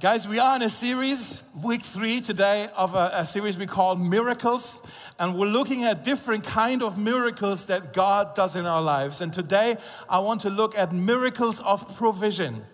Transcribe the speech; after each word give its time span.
Guys, 0.00 0.28
we 0.28 0.38
are 0.38 0.54
in 0.54 0.62
a 0.62 0.70
series, 0.70 1.42
week 1.60 1.82
three 1.82 2.20
today, 2.20 2.68
of 2.76 2.94
a, 2.94 3.10
a, 3.14 3.26
series 3.26 3.58
we 3.58 3.66
call 3.66 3.96
Miracles. 3.96 4.78
And 5.18 5.36
we're 5.36 5.48
looking 5.48 5.82
at 5.82 6.04
different 6.04 6.44
kind 6.44 6.84
of 6.84 6.96
miracles 6.96 7.64
that 7.64 7.92
God 7.92 8.36
does 8.36 8.54
in 8.54 8.64
our 8.64 8.80
lives. 8.80 9.20
And 9.20 9.32
today, 9.32 9.76
I 10.08 10.20
want 10.20 10.42
to 10.42 10.50
look 10.50 10.78
at 10.78 10.92
miracles 10.92 11.58
of 11.58 11.96
provision. 11.96 12.64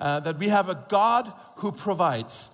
Uh, 0.00 0.20
that 0.20 0.38
we 0.38 0.48
have 0.48 0.70
a 0.70 0.82
God 0.88 1.30
who 1.56 1.70
provides. 1.70 2.48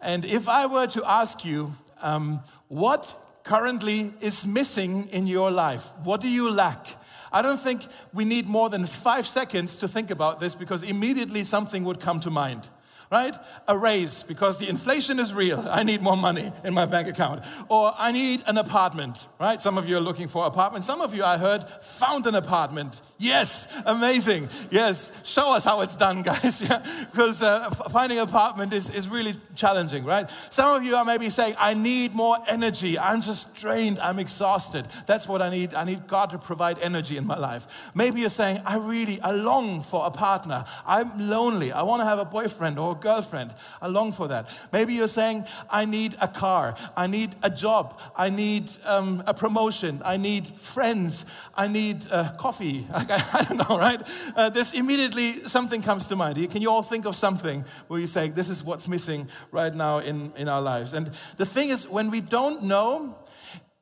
And 0.00 0.24
if 0.24 0.48
I 0.48 0.64
were 0.64 0.86
to 0.86 1.04
ask 1.04 1.44
you, 1.44 1.74
um, 2.00 2.40
what 2.68 3.14
currently 3.44 4.14
is 4.22 4.46
missing 4.46 5.06
in 5.08 5.26
your 5.26 5.50
life? 5.50 5.86
What 6.02 6.22
do 6.22 6.30
you 6.30 6.50
lack? 6.50 6.86
I 7.30 7.42
don't 7.42 7.60
think 7.60 7.82
we 8.14 8.24
need 8.24 8.46
more 8.46 8.70
than 8.70 8.86
five 8.86 9.28
seconds 9.28 9.76
to 9.78 9.88
think 9.88 10.10
about 10.10 10.40
this 10.40 10.54
because 10.54 10.82
immediately 10.82 11.44
something 11.44 11.84
would 11.84 12.00
come 12.00 12.20
to 12.20 12.30
mind 12.30 12.70
right? 13.10 13.36
A 13.66 13.76
raise 13.76 14.22
because 14.22 14.58
the 14.58 14.68
inflation 14.68 15.18
is 15.18 15.34
real. 15.34 15.66
I 15.68 15.82
need 15.82 16.00
more 16.00 16.16
money 16.16 16.52
in 16.64 16.72
my 16.74 16.86
bank 16.86 17.08
account. 17.08 17.42
Or 17.68 17.92
I 17.98 18.12
need 18.12 18.44
an 18.46 18.56
apartment, 18.56 19.26
right? 19.40 19.60
Some 19.60 19.76
of 19.78 19.88
you 19.88 19.96
are 19.96 20.00
looking 20.00 20.28
for 20.28 20.46
apartment. 20.46 20.84
Some 20.84 21.00
of 21.00 21.12
you, 21.12 21.24
I 21.24 21.36
heard, 21.36 21.66
found 21.80 22.26
an 22.26 22.36
apartment. 22.36 23.00
Yes, 23.22 23.68
amazing. 23.84 24.48
Yes, 24.70 25.12
show 25.24 25.52
us 25.52 25.62
how 25.62 25.82
it's 25.82 25.94
done, 25.94 26.22
guys. 26.30 26.62
yeah, 26.62 26.82
because 27.12 27.42
uh, 27.42 27.68
finding 27.90 28.16
an 28.16 28.26
apartment 28.26 28.72
is, 28.72 28.88
is 28.88 29.08
really 29.08 29.36
challenging, 29.54 30.06
right? 30.06 30.30
Some 30.48 30.74
of 30.74 30.82
you 30.82 30.96
are 30.96 31.04
maybe 31.04 31.28
saying, 31.28 31.54
I 31.58 31.74
need 31.74 32.14
more 32.14 32.38
energy. 32.48 32.98
I'm 32.98 33.20
just 33.20 33.54
drained. 33.54 33.98
I'm 33.98 34.18
exhausted. 34.18 34.88
That's 35.04 35.28
what 35.28 35.42
I 35.42 35.50
need. 35.50 35.74
I 35.74 35.84
need 35.84 36.08
God 36.08 36.30
to 36.30 36.38
provide 36.38 36.78
energy 36.78 37.18
in 37.18 37.26
my 37.26 37.36
life. 37.36 37.66
Maybe 37.94 38.22
you're 38.22 38.30
saying, 38.30 38.62
I 38.64 38.76
really, 38.78 39.20
I 39.20 39.32
long 39.32 39.82
for 39.82 40.06
a 40.06 40.10
partner. 40.10 40.64
I'm 40.86 41.28
lonely. 41.28 41.72
I 41.72 41.82
want 41.82 42.00
to 42.00 42.06
have 42.06 42.20
a 42.20 42.24
boyfriend 42.24 42.78
or 42.78 42.92
a 42.92 42.94
girlfriend. 42.94 43.54
I 43.82 43.88
long 43.88 44.12
for 44.12 44.28
that. 44.28 44.48
Maybe 44.72 44.94
you're 44.94 45.08
saying, 45.08 45.44
I 45.68 45.84
need 45.84 46.16
a 46.22 46.28
car, 46.28 46.74
I 46.96 47.06
need 47.06 47.34
a 47.42 47.50
job, 47.50 48.00
I 48.16 48.30
need 48.30 48.70
um, 48.86 49.22
a 49.26 49.34
promotion, 49.34 50.00
I 50.06 50.16
need 50.16 50.46
friends, 50.46 51.26
I 51.54 51.68
need 51.68 52.10
uh, 52.10 52.32
coffee. 52.38 52.86
I, 53.32 53.44
don't 53.48 53.68
know, 53.68 53.78
right? 53.78 54.00
Uh, 54.36 54.50
this 54.50 54.72
immediately 54.72 55.48
something 55.48 55.82
comes 55.82 56.06
to 56.06 56.16
mind. 56.16 56.50
Can 56.50 56.62
you 56.62 56.70
all 56.70 56.82
think 56.82 57.06
of 57.06 57.16
something 57.16 57.64
where 57.88 58.00
you 58.00 58.06
say, 58.06 58.28
This 58.28 58.48
is 58.48 58.62
what's 58.62 58.86
missing 58.86 59.28
right 59.50 59.74
now 59.74 59.98
in, 59.98 60.32
in 60.36 60.48
our 60.48 60.62
lives? 60.62 60.92
And 60.92 61.10
the 61.36 61.46
thing 61.46 61.70
is, 61.70 61.88
when 61.88 62.10
we 62.10 62.20
don't 62.20 62.64
know 62.64 63.18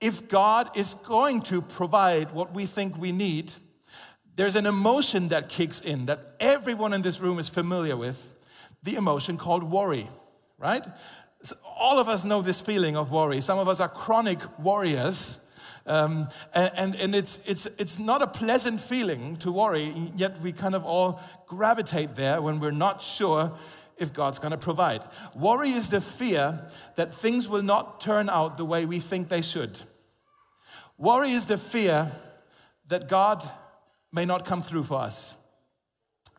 if 0.00 0.28
God 0.28 0.76
is 0.76 0.94
going 0.94 1.42
to 1.42 1.60
provide 1.60 2.32
what 2.32 2.54
we 2.54 2.66
think 2.66 2.96
we 2.96 3.12
need, 3.12 3.52
there's 4.36 4.54
an 4.54 4.66
emotion 4.66 5.28
that 5.28 5.48
kicks 5.48 5.80
in 5.80 6.06
that 6.06 6.36
everyone 6.38 6.92
in 6.92 7.02
this 7.02 7.20
room 7.20 7.38
is 7.38 7.48
familiar 7.48 7.96
with 7.96 8.24
the 8.84 8.94
emotion 8.94 9.36
called 9.36 9.64
worry, 9.64 10.08
right? 10.58 10.84
So 11.42 11.56
all 11.64 11.98
of 11.98 12.08
us 12.08 12.24
know 12.24 12.42
this 12.42 12.60
feeling 12.60 12.96
of 12.96 13.10
worry. 13.10 13.40
Some 13.40 13.58
of 13.58 13.68
us 13.68 13.80
are 13.80 13.88
chronic 13.88 14.38
worriers. 14.58 15.38
Um, 15.88 16.28
and, 16.52 16.94
and 16.96 17.14
it's, 17.14 17.40
it's, 17.46 17.66
it's 17.78 17.98
not 17.98 18.20
a 18.20 18.26
pleasant 18.26 18.78
feeling 18.78 19.36
to 19.38 19.50
worry, 19.50 20.12
yet 20.14 20.38
we 20.42 20.52
kind 20.52 20.74
of 20.74 20.84
all 20.84 21.20
gravitate 21.46 22.14
there 22.14 22.42
when 22.42 22.60
we're 22.60 22.70
not 22.70 23.00
sure 23.00 23.56
if 23.96 24.12
God's 24.12 24.38
going 24.38 24.50
to 24.50 24.58
provide. 24.58 25.02
Worry 25.34 25.72
is 25.72 25.88
the 25.88 26.02
fear 26.02 26.60
that 26.96 27.14
things 27.14 27.48
will 27.48 27.62
not 27.62 28.02
turn 28.02 28.28
out 28.28 28.58
the 28.58 28.66
way 28.66 28.84
we 28.84 29.00
think 29.00 29.28
they 29.30 29.40
should. 29.40 29.80
Worry 30.98 31.30
is 31.30 31.46
the 31.46 31.56
fear 31.56 32.12
that 32.88 33.08
God 33.08 33.42
may 34.12 34.26
not 34.26 34.44
come 34.44 34.62
through 34.62 34.84
for 34.84 35.00
us. 35.00 35.34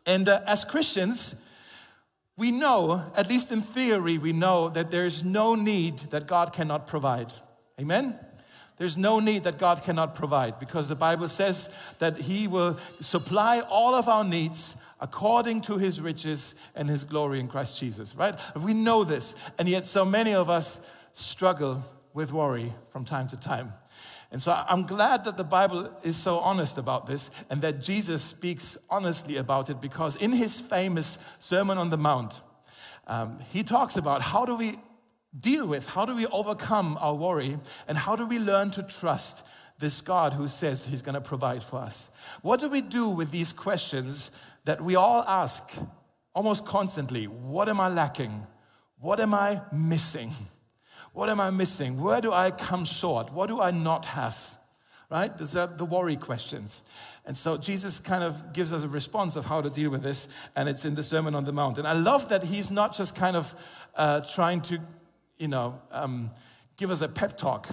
And 0.06 0.30
uh, 0.30 0.42
as 0.46 0.64
Christians, 0.64 1.36
we 2.38 2.52
know, 2.52 3.04
at 3.16 3.28
least 3.28 3.52
in 3.52 3.62
theory, 3.62 4.20
we 4.20 4.32
know 4.32 4.70
that 4.70 4.92
there 4.92 5.06
is 5.06 5.24
no 5.24 5.56
need 5.56 5.98
that 6.12 6.28
God 6.28 6.54
cannot 6.54 6.86
provide. 6.86 7.34
Amen? 7.80 8.18
There's 8.80 8.98
no 8.98 9.20
need 9.20 9.44
that 9.44 9.60
God 9.60 9.84
cannot 9.84 10.16
provide 10.16 10.58
because 10.58 10.88
the 10.88 10.96
Bible 10.96 11.28
says 11.28 11.70
that 12.00 12.18
He 12.18 12.48
will 12.48 12.80
supply 13.02 13.60
all 13.60 13.94
of 13.94 14.08
our 14.08 14.24
needs 14.24 14.76
according 15.02 15.62
to 15.62 15.78
His 15.78 16.00
riches 16.00 16.56
and 16.76 16.90
His 16.90 17.04
glory 17.04 17.42
in 17.42 17.50
Christ 17.50 17.78
Jesus, 17.78 18.16
right? 18.16 18.40
We 18.56 18.74
know 18.74 19.04
this, 19.04 19.36
and 19.58 19.68
yet 19.68 19.86
so 19.86 20.06
many 20.06 20.34
of 20.34 20.50
us 20.50 20.80
struggle 21.12 21.84
with 22.14 22.32
worry 22.32 22.74
from 22.92 23.04
time 23.04 23.28
to 23.28 23.38
time. 23.38 23.74
And 24.32 24.42
so 24.42 24.54
I'm 24.54 24.84
glad 24.84 25.26
that 25.26 25.36
the 25.36 25.44
Bible 25.44 25.92
is 26.04 26.16
so 26.16 26.40
honest 26.40 26.78
about 26.78 27.06
this 27.06 27.32
and 27.50 27.62
that 27.62 27.82
Jesus 27.82 28.24
speaks 28.24 28.78
honestly 28.90 29.38
about 29.38 29.70
it 29.70 29.82
because 29.82 30.16
in 30.16 30.32
his 30.32 30.62
famous 30.62 31.18
Sermon 31.40 31.78
on 31.78 31.90
the 31.90 31.98
Mount, 31.98 32.40
um, 33.08 33.40
he 33.52 33.64
talks 33.64 33.98
about 33.98 34.22
how 34.22 34.46
do 34.46 34.56
we 34.56 34.78
deal 35.38 35.68
with, 35.68 35.88
how 35.88 36.06
do 36.06 36.16
we 36.16 36.26
overcome 36.28 36.98
our 37.00 37.14
worry, 37.14 37.58
and 37.88 37.98
how 37.98 38.16
do 38.16 38.26
we 38.26 38.40
learn 38.40 38.72
to 38.72 38.84
trust 38.84 39.44
this 39.80 40.02
God 40.02 40.34
who 40.34 40.48
says 40.48 40.84
he's 40.84 41.02
going 41.02 41.16
to 41.16 41.22
provide 41.22 41.64
for 41.64 41.80
us. 41.80 42.10
What 42.42 42.60
do 42.60 42.70
we 42.70 42.82
do 42.82 43.10
with 43.10 43.32
these 43.32 43.54
questions 43.54 44.30
that 44.66 44.82
we 44.82 44.96
all 44.96 45.24
ask 45.24 45.72
almost 46.36 46.66
constantly? 46.66 47.26
What 47.26 47.70
am 47.70 47.80
I 47.80 47.88
lacking? 47.88 48.46
What 49.00 49.22
am 49.22 49.34
I 49.34 49.62
missing? 49.72 50.34
What 51.14 51.30
am 51.30 51.40
I 51.40 51.50
missing? 51.50 52.00
Where 52.00 52.20
do 52.20 52.34
I 52.34 52.52
come 52.52 52.84
short? 52.86 53.32
What 53.32 53.48
do 53.48 53.62
I 53.62 53.72
not 53.72 54.06
have? 54.06 54.38
Right? 55.10 55.36
These 55.36 55.56
are 55.56 55.66
the 55.66 55.86
worry 55.86 56.18
questions. 56.18 56.84
And 57.26 57.36
so 57.36 57.58
Jesus 57.58 58.00
kind 58.00 58.24
of 58.24 58.54
gives 58.54 58.72
us 58.74 58.84
a 58.84 58.88
response 58.88 59.36
of 59.38 59.46
how 59.46 59.62
to 59.62 59.70
deal 59.70 59.90
with 59.90 60.04
this, 60.04 60.28
and 60.56 60.70
it's 60.70 60.86
in 60.86 60.94
the 60.94 61.02
Sermon 61.02 61.34
on 61.34 61.46
the 61.46 61.52
Mount. 61.52 61.80
And 61.80 61.88
I 61.88 61.94
love 61.94 62.30
that 62.30 62.44
he's 62.44 62.70
not 62.70 62.96
just 62.96 63.16
kind 63.16 63.36
of 63.36 63.56
uh, 63.96 64.22
trying 64.22 64.62
to, 64.62 64.80
you 65.40 65.48
know, 65.48 65.82
um, 65.92 66.30
give 66.78 66.92
us 66.92 67.02
a 67.02 67.08
pep 67.08 67.38
talk. 67.38 67.68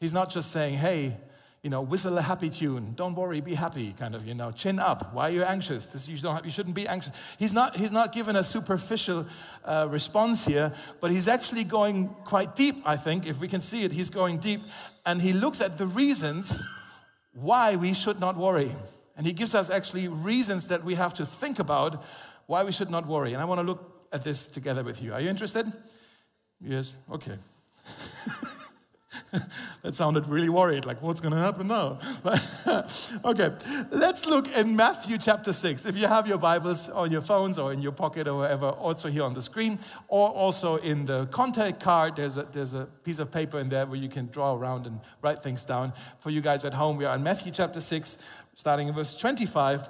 He's 0.00 0.12
not 0.12 0.30
just 0.30 0.50
saying, 0.50 0.74
hey, 0.74 1.16
you 1.62 1.68
know, 1.68 1.82
whistle 1.82 2.16
a 2.16 2.22
happy 2.22 2.48
tune. 2.48 2.94
Don't 2.96 3.14
worry, 3.14 3.42
be 3.42 3.54
happy, 3.54 3.94
kind 3.98 4.14
of, 4.14 4.26
you 4.26 4.32
know, 4.32 4.50
chin 4.50 4.78
up. 4.78 5.12
Why 5.12 5.28
are 5.28 5.32
you 5.32 5.42
anxious? 5.42 5.86
This, 5.86 6.08
you, 6.08 6.16
don't 6.18 6.34
have, 6.34 6.46
you 6.46 6.50
shouldn't 6.50 6.74
be 6.74 6.88
anxious. 6.88 7.12
He's 7.38 7.52
not, 7.52 7.76
he's 7.76 7.92
not 7.92 8.14
given 8.14 8.34
a 8.36 8.42
superficial 8.42 9.26
uh, 9.66 9.86
response 9.90 10.46
here, 10.46 10.72
but 11.00 11.10
he's 11.10 11.28
actually 11.28 11.64
going 11.64 12.08
quite 12.24 12.56
deep, 12.56 12.76
I 12.86 12.96
think. 12.96 13.26
If 13.26 13.40
we 13.40 13.46
can 13.46 13.60
see 13.60 13.84
it, 13.84 13.92
he's 13.92 14.08
going 14.08 14.38
deep. 14.38 14.60
And 15.04 15.20
he 15.20 15.34
looks 15.34 15.60
at 15.60 15.76
the 15.76 15.86
reasons 15.86 16.64
why 17.32 17.76
we 17.76 17.92
should 17.92 18.20
not 18.20 18.38
worry. 18.38 18.74
And 19.18 19.26
he 19.26 19.34
gives 19.34 19.54
us 19.54 19.68
actually 19.68 20.08
reasons 20.08 20.68
that 20.68 20.82
we 20.82 20.94
have 20.94 21.12
to 21.14 21.26
think 21.26 21.58
about 21.58 22.02
why 22.46 22.64
we 22.64 22.72
should 22.72 22.90
not 22.90 23.06
worry. 23.06 23.34
And 23.34 23.42
I 23.42 23.44
want 23.44 23.58
to 23.58 23.66
look 23.66 24.06
at 24.12 24.24
this 24.24 24.46
together 24.46 24.82
with 24.82 25.02
you. 25.02 25.12
Are 25.12 25.20
you 25.20 25.28
interested? 25.28 25.70
Yes? 26.60 26.94
Okay. 27.10 27.36
that 29.82 29.94
sounded 29.94 30.26
really 30.26 30.48
worried, 30.48 30.84
like, 30.84 31.00
what's 31.02 31.20
going 31.20 31.32
to 31.32 31.38
happen 31.38 31.68
now? 31.68 31.98
okay, 33.24 33.52
let's 33.90 34.26
look 34.26 34.54
in 34.56 34.74
Matthew 34.74 35.18
chapter 35.18 35.52
6. 35.52 35.86
If 35.86 35.96
you 35.96 36.06
have 36.06 36.26
your 36.26 36.38
Bibles 36.38 36.88
on 36.88 37.10
your 37.10 37.20
phones 37.20 37.58
or 37.58 37.72
in 37.72 37.80
your 37.80 37.92
pocket 37.92 38.28
or 38.28 38.38
wherever, 38.38 38.66
also 38.66 39.08
here 39.08 39.22
on 39.22 39.34
the 39.34 39.42
screen, 39.42 39.78
or 40.08 40.28
also 40.28 40.76
in 40.76 41.06
the 41.06 41.26
contact 41.26 41.80
card, 41.80 42.16
there's 42.16 42.36
a, 42.36 42.42
there's 42.52 42.74
a 42.74 42.86
piece 43.04 43.18
of 43.18 43.30
paper 43.30 43.58
in 43.58 43.68
there 43.68 43.86
where 43.86 43.98
you 43.98 44.08
can 44.08 44.26
draw 44.26 44.54
around 44.54 44.86
and 44.86 45.00
write 45.22 45.42
things 45.42 45.64
down. 45.64 45.92
For 46.20 46.30
you 46.30 46.40
guys 46.40 46.64
at 46.64 46.74
home, 46.74 46.96
we 46.96 47.04
are 47.04 47.14
in 47.14 47.22
Matthew 47.22 47.52
chapter 47.52 47.80
6, 47.80 48.18
starting 48.54 48.88
in 48.88 48.94
verse 48.94 49.16
25, 49.16 49.88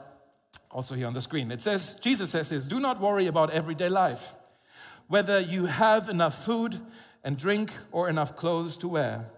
also 0.70 0.94
here 0.94 1.06
on 1.06 1.14
the 1.14 1.20
screen. 1.20 1.50
It 1.50 1.62
says, 1.62 1.94
Jesus 2.00 2.30
says 2.30 2.48
this 2.48 2.64
Do 2.64 2.78
not 2.78 3.00
worry 3.00 3.26
about 3.26 3.50
everyday 3.50 3.88
life, 3.88 4.34
whether 5.10 5.40
you 5.40 5.66
have 5.66 6.08
enough 6.08 6.44
food 6.44 6.80
and 7.24 7.36
drink 7.36 7.72
or 7.90 8.08
enough 8.08 8.36
clothes 8.36 8.76
to 8.76 8.86
wear. 8.86 9.28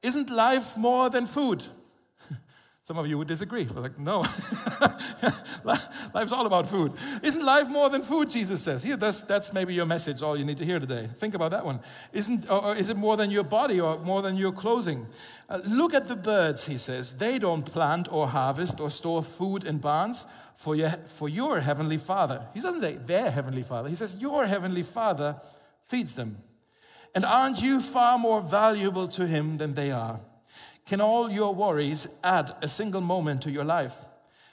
Isn't 0.00 0.30
life 0.30 0.76
more 0.76 1.10
than 1.10 1.26
food? 1.26 1.64
Some 2.86 2.98
of 2.98 3.08
you 3.08 3.18
would 3.18 3.26
disagree. 3.26 3.64
We're 3.64 3.80
like, 3.80 3.98
no, 3.98 4.20
life's 6.14 6.30
all 6.30 6.46
about 6.46 6.68
food. 6.68 6.92
Isn't 7.20 7.44
life 7.44 7.66
more 7.66 7.90
than 7.90 8.02
food? 8.02 8.30
Jesus 8.30 8.62
says. 8.62 8.84
Here, 8.84 8.96
that's, 8.96 9.22
that's 9.22 9.52
maybe 9.52 9.74
your 9.74 9.86
message, 9.86 10.22
all 10.22 10.38
you 10.38 10.44
need 10.44 10.58
to 10.58 10.64
hear 10.64 10.78
today. 10.78 11.08
Think 11.18 11.34
about 11.34 11.50
that 11.50 11.64
one. 11.64 11.80
Isn't, 12.12 12.48
or 12.48 12.76
is 12.76 12.88
it 12.88 12.96
more 12.96 13.16
than 13.16 13.32
your 13.32 13.42
body 13.42 13.80
or 13.80 13.98
more 13.98 14.22
than 14.22 14.36
your 14.36 14.52
clothing? 14.52 15.04
Uh, 15.48 15.62
look 15.64 15.94
at 15.94 16.06
the 16.06 16.14
birds, 16.14 16.64
he 16.64 16.76
says. 16.76 17.16
They 17.16 17.40
don't 17.40 17.64
plant 17.64 18.06
or 18.12 18.28
harvest 18.28 18.78
or 18.78 18.88
store 18.88 19.24
food 19.24 19.64
in 19.64 19.78
barns 19.78 20.24
for 20.54 20.76
your, 20.76 20.94
for 21.16 21.28
your 21.28 21.58
heavenly 21.58 21.96
Father. 21.96 22.46
He 22.54 22.60
doesn't 22.60 22.82
say 22.82 22.98
their 23.04 23.32
heavenly 23.32 23.64
Father, 23.64 23.88
he 23.88 23.96
says, 23.96 24.14
Your 24.14 24.46
heavenly 24.46 24.84
Father 24.84 25.40
feeds 25.88 26.14
them. 26.14 26.38
And 27.16 27.24
aren't 27.24 27.60
you 27.60 27.80
far 27.80 28.16
more 28.16 28.40
valuable 28.40 29.08
to 29.08 29.26
Him 29.26 29.56
than 29.56 29.74
they 29.74 29.90
are? 29.90 30.20
Can 30.86 31.00
all 31.00 31.30
your 31.30 31.54
worries 31.54 32.06
add 32.22 32.54
a 32.62 32.68
single 32.68 33.00
moment 33.00 33.42
to 33.42 33.50
your 33.50 33.64
life? 33.64 33.96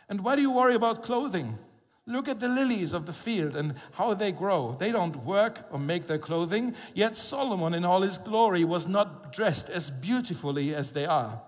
And 0.09 0.23
why 0.23 0.35
do 0.35 0.41
you 0.41 0.51
worry 0.51 0.75
about 0.75 1.03
clothing? 1.03 1.57
Look 2.05 2.27
at 2.27 2.39
the 2.39 2.49
lilies 2.49 2.91
of 2.91 3.05
the 3.05 3.13
field 3.13 3.55
and 3.55 3.75
how 3.93 4.13
they 4.13 4.31
grow. 4.31 4.75
They 4.77 4.91
don't 4.91 5.23
work 5.23 5.65
or 5.71 5.79
make 5.79 6.07
their 6.07 6.17
clothing, 6.17 6.75
yet 6.93 7.15
Solomon 7.15 7.73
in 7.73 7.85
all 7.85 8.01
his 8.01 8.17
glory 8.17 8.65
was 8.65 8.87
not 8.87 9.31
dressed 9.31 9.69
as 9.69 9.89
beautifully 9.89 10.75
as 10.75 10.91
they 10.91 11.05
are. 11.05 11.41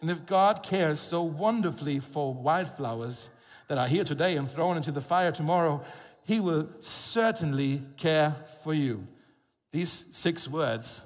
And 0.00 0.10
if 0.10 0.26
God 0.26 0.62
cares 0.62 1.00
so 1.00 1.22
wonderfully 1.22 2.00
for 2.00 2.34
wildflowers 2.34 3.30
that 3.68 3.78
are 3.78 3.86
here 3.86 4.04
today 4.04 4.36
and 4.36 4.50
thrown 4.50 4.76
into 4.76 4.92
the 4.92 5.00
fire 5.00 5.32
tomorrow, 5.32 5.82
He 6.24 6.40
will 6.40 6.68
certainly 6.80 7.82
care 7.96 8.36
for 8.62 8.74
you. 8.74 9.06
These 9.72 10.06
six 10.12 10.48
words 10.48 11.02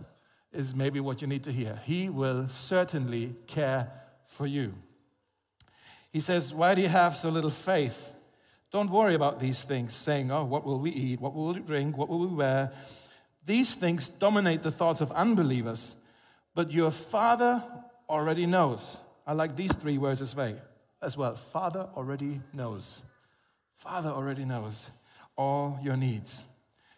is 0.53 0.75
maybe 0.75 1.01
what 1.01 1.21
you 1.21 1.29
need 1.29 1.45
to 1.45 1.53
hear. 1.53 1.81
He 1.85 2.09
will 2.09 2.49
certainly 2.49 3.35
care 3.47 3.91
for 4.27 4.47
you. 4.47 4.75
He 6.11 6.21
says, 6.21 6.55
Why 6.55 6.75
do 6.75 6.83
you 6.83 6.89
have 6.89 7.17
so 7.17 7.29
little 7.29 7.51
faith? 7.51 8.15
Don't 8.71 8.91
worry 8.91 9.15
about 9.15 9.41
these 9.41 9.65
things, 9.65 9.95
saying, 9.95 10.31
Oh, 10.31 10.45
what 10.45 10.65
will 10.65 10.79
we 10.79 10.91
eat? 10.91 11.21
What 11.21 11.35
will 11.35 11.53
we 11.53 11.61
drink? 11.61 11.97
What 11.97 12.09
will 12.09 12.21
we 12.21 12.35
wear? 12.35 12.73
These 13.45 13.75
things 13.75 14.09
dominate 14.09 14.63
the 14.63 14.71
thoughts 14.71 15.01
of 15.01 15.11
unbelievers, 15.13 15.95
but 16.55 16.73
your 16.73 16.91
Father 16.91 17.63
already 18.09 18.47
knows. 18.47 18.99
I 19.27 19.33
like 19.33 19.57
these 19.57 19.73
three 19.73 19.99
words 19.99 20.21
as 20.21 20.35
well. 20.35 20.57
As 21.01 21.17
well. 21.17 21.37
Father 21.37 21.89
already 21.97 22.41
knows. 22.53 23.03
Father 23.77 24.11
already 24.11 24.45
knows 24.45 24.91
all 25.37 25.79
your 25.83 25.97
needs. 25.97 26.45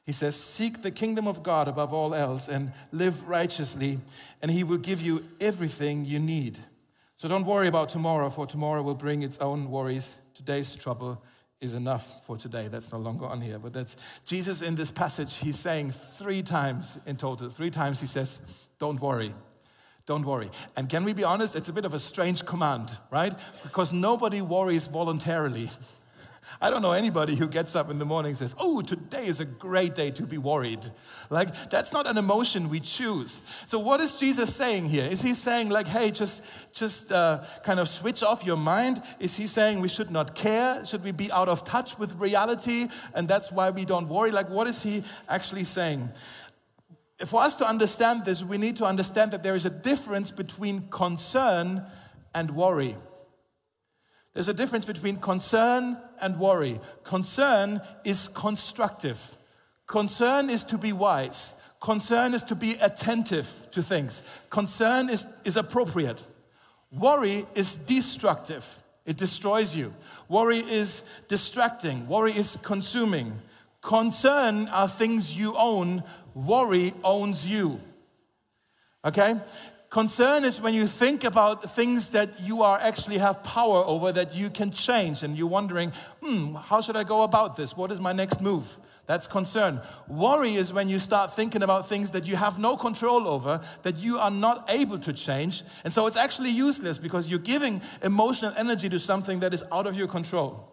He 0.07 0.13
says, 0.13 0.35
Seek 0.37 0.83
the 0.83 0.91
kingdom 0.91 1.29
of 1.29 1.43
God 1.43 1.69
above 1.69 1.93
all 1.93 2.15
else 2.15 2.49
and 2.49 2.73
live 2.93 3.29
righteously, 3.29 3.99
and 4.43 4.51
He 4.51 4.65
will 4.65 4.79
give 4.79 5.01
you 5.01 5.25
everything 5.41 6.05
you 6.05 6.19
need. 6.19 6.59
So 7.17 7.29
don't 7.29 7.45
worry 7.45 7.69
about 7.69 7.91
tomorrow, 7.91 8.31
for 8.31 8.47
tomorrow 8.47 8.83
will 8.83 8.95
bring 8.95 9.23
its 9.23 9.39
own 9.39 9.71
worries. 9.71 10.17
Today's 10.35 10.75
trouble 10.75 11.23
is 11.61 11.75
enough 11.75 12.25
for 12.27 12.39
today. 12.39 12.69
That's 12.69 12.91
no 12.93 12.99
longer 12.99 13.27
on 13.27 13.41
here. 13.41 13.59
But 13.59 13.75
that's 13.75 13.97
Jesus 14.25 14.63
in 14.63 14.75
this 14.75 14.91
passage, 14.91 15.37
he's 15.37 15.59
saying 15.59 15.93
three 15.93 16.43
times 16.43 16.99
in 17.07 17.17
total. 17.17 17.51
Three 17.51 17.71
times 17.71 18.01
he 18.01 18.07
says, 18.07 18.41
Don't 18.79 19.01
worry. 19.01 19.35
Don't 20.07 20.25
worry. 20.25 20.51
And 20.77 20.89
can 20.89 21.05
we 21.05 21.13
be 21.13 21.23
honest? 21.23 21.55
It's 21.55 21.69
a 21.69 21.73
bit 21.73 21.85
of 21.85 21.95
a 21.95 21.99
strange 21.99 22.45
command, 22.45 22.97
right? 23.13 23.35
Because 23.63 23.93
nobody 23.93 24.41
worries 24.41 24.87
voluntarily. 24.87 25.71
I 26.61 26.71
don't 26.71 26.83
know 26.83 26.93
anybody 26.93 27.37
who 27.37 27.47
gets 27.47 27.77
up 27.77 27.91
in 27.91 27.99
the 27.99 28.05
morning 28.05 28.31
and 28.31 28.37
says, 28.37 28.55
Oh, 28.59 28.81
today 28.81 29.27
is 29.27 29.41
a 29.41 29.45
great 29.45 29.95
day 29.95 30.11
to 30.13 30.23
be 30.23 30.39
worried. 30.39 30.81
Like, 31.29 31.71
that's 31.71 31.93
not 31.93 32.07
an 32.07 32.19
emotion 32.19 32.69
we 32.69 32.81
choose. 32.81 33.43
So, 33.67 33.79
what 33.79 34.01
is 34.01 34.15
Jesus 34.15 34.55
saying 34.55 34.89
here? 34.89 35.05
Is 35.05 35.23
he 35.23 35.35
saying, 35.35 35.69
like, 35.69 35.87
hey, 35.87 36.11
just, 36.11 36.43
just 36.73 37.13
uh, 37.13 37.45
kind 37.63 37.79
of 37.79 37.89
switch 37.89 38.23
off 38.23 38.45
your 38.45 38.57
mind? 38.57 39.03
Is 39.19 39.37
he 39.37 39.47
saying 39.47 39.81
we 39.81 39.89
should 39.89 40.11
not 40.11 40.35
care? 40.35 40.85
Should 40.85 41.05
we 41.05 41.13
be 41.13 41.31
out 41.31 41.49
of 41.49 41.65
touch 41.65 41.99
with 41.99 42.15
reality? 42.15 42.89
And 43.15 43.29
that's 43.29 43.53
why 43.53 43.71
we 43.71 43.85
don't 43.85 44.09
worry? 44.09 44.31
Like, 44.31 44.49
what 44.49 44.67
is 44.67 44.83
he 44.83 45.05
actually 45.29 45.65
saying? 45.65 46.11
For 47.27 47.43
us 47.43 47.57
to 47.57 47.67
understand 47.67 48.25
this, 48.25 48.43
we 48.43 48.57
need 48.57 48.77
to 48.77 48.87
understand 48.87 49.33
that 49.33 49.43
there 49.43 49.55
is 49.55 49.67
a 49.67 49.71
difference 49.71 50.31
between 50.31 50.89
concern 50.89 51.85
and 52.35 52.51
worry. 52.53 52.97
There's 54.33 54.49
a 54.49 54.55
difference 54.55 54.85
between 54.85 55.17
concern 55.17 55.99
and 56.21 56.39
worry. 56.39 56.81
Concern 57.05 57.81
is 58.05 58.29
constructive, 58.29 59.37
concern 59.87 60.51
is 60.51 60.63
to 60.65 60.79
be 60.79 60.93
wise, 60.93 61.55
concern 61.81 62.35
is 62.35 62.45
to 62.45 62.55
be 62.55 62.75
attentive 62.75 63.51
to 63.73 63.83
things, 63.83 64.23
concern 64.49 65.09
is, 65.09 65.27
is 65.45 65.57
appropriate. 65.57 66.23
Worry 66.93 67.47
is 67.55 67.77
destructive, 67.77 68.65
it 69.05 69.17
destroys 69.17 69.75
you. 69.75 69.95
Worry 70.29 70.59
is 70.59 71.03
distracting, 71.29 72.07
worry 72.09 72.37
is 72.37 72.57
consuming. 72.63 73.41
Concern 73.83 74.69
are 74.69 74.89
things 74.89 75.35
you 75.35 75.55
own, 75.57 76.05
worry 76.35 76.95
owns 77.03 77.49
you. 77.49 77.81
Okay? 79.05 79.37
Concern 79.91 80.45
is 80.45 80.61
when 80.61 80.73
you 80.73 80.87
think 80.87 81.25
about 81.25 81.75
things 81.75 82.11
that 82.11 82.39
you 82.39 82.63
are 82.63 82.79
actually 82.79 83.19
have 83.19 83.43
power 83.43 83.85
over 83.85 84.13
that 84.13 84.37
you 84.37 84.49
can 84.49 84.71
change 84.71 85.25
and 85.25 85.37
you're 85.37 85.49
wondering, 85.49 85.93
hmm, 86.23 86.55
how 86.55 86.81
should 86.81 86.95
I 86.95 87.03
go 87.03 87.25
about 87.25 87.57
this? 87.57 87.77
What 87.77 87.91
is 87.91 87.99
my 87.99 88.13
next 88.13 88.41
move? 88.41 88.79
That's 89.07 89.27
concern. 89.27 89.81
Worry 90.07 90.55
is 90.55 90.73
when 90.73 90.89
you 90.89 91.01
start 91.01 91.35
thinking 91.35 91.65
about 91.65 91.89
things 91.89 92.13
that 92.13 92.25
you 92.25 92.37
have 92.37 92.61
no 92.61 92.77
control 92.77 93.27
over, 93.27 93.61
that 93.83 93.99
you 93.99 94.21
are 94.21 94.31
not 94.31 94.65
able 94.69 95.01
to 95.01 95.13
change. 95.13 95.65
And 95.83 95.93
so 95.93 96.07
it's 96.07 96.17
actually 96.17 96.51
useless 96.51 96.97
because 96.97 97.27
you're 97.27 97.41
giving 97.41 97.83
emotional 98.01 98.55
energy 98.57 98.89
to 98.91 99.01
something 99.01 99.41
that 99.41 99.53
is 99.53 99.65
out 99.73 99.89
of 99.89 99.97
your 99.97 100.07
control. 100.07 100.70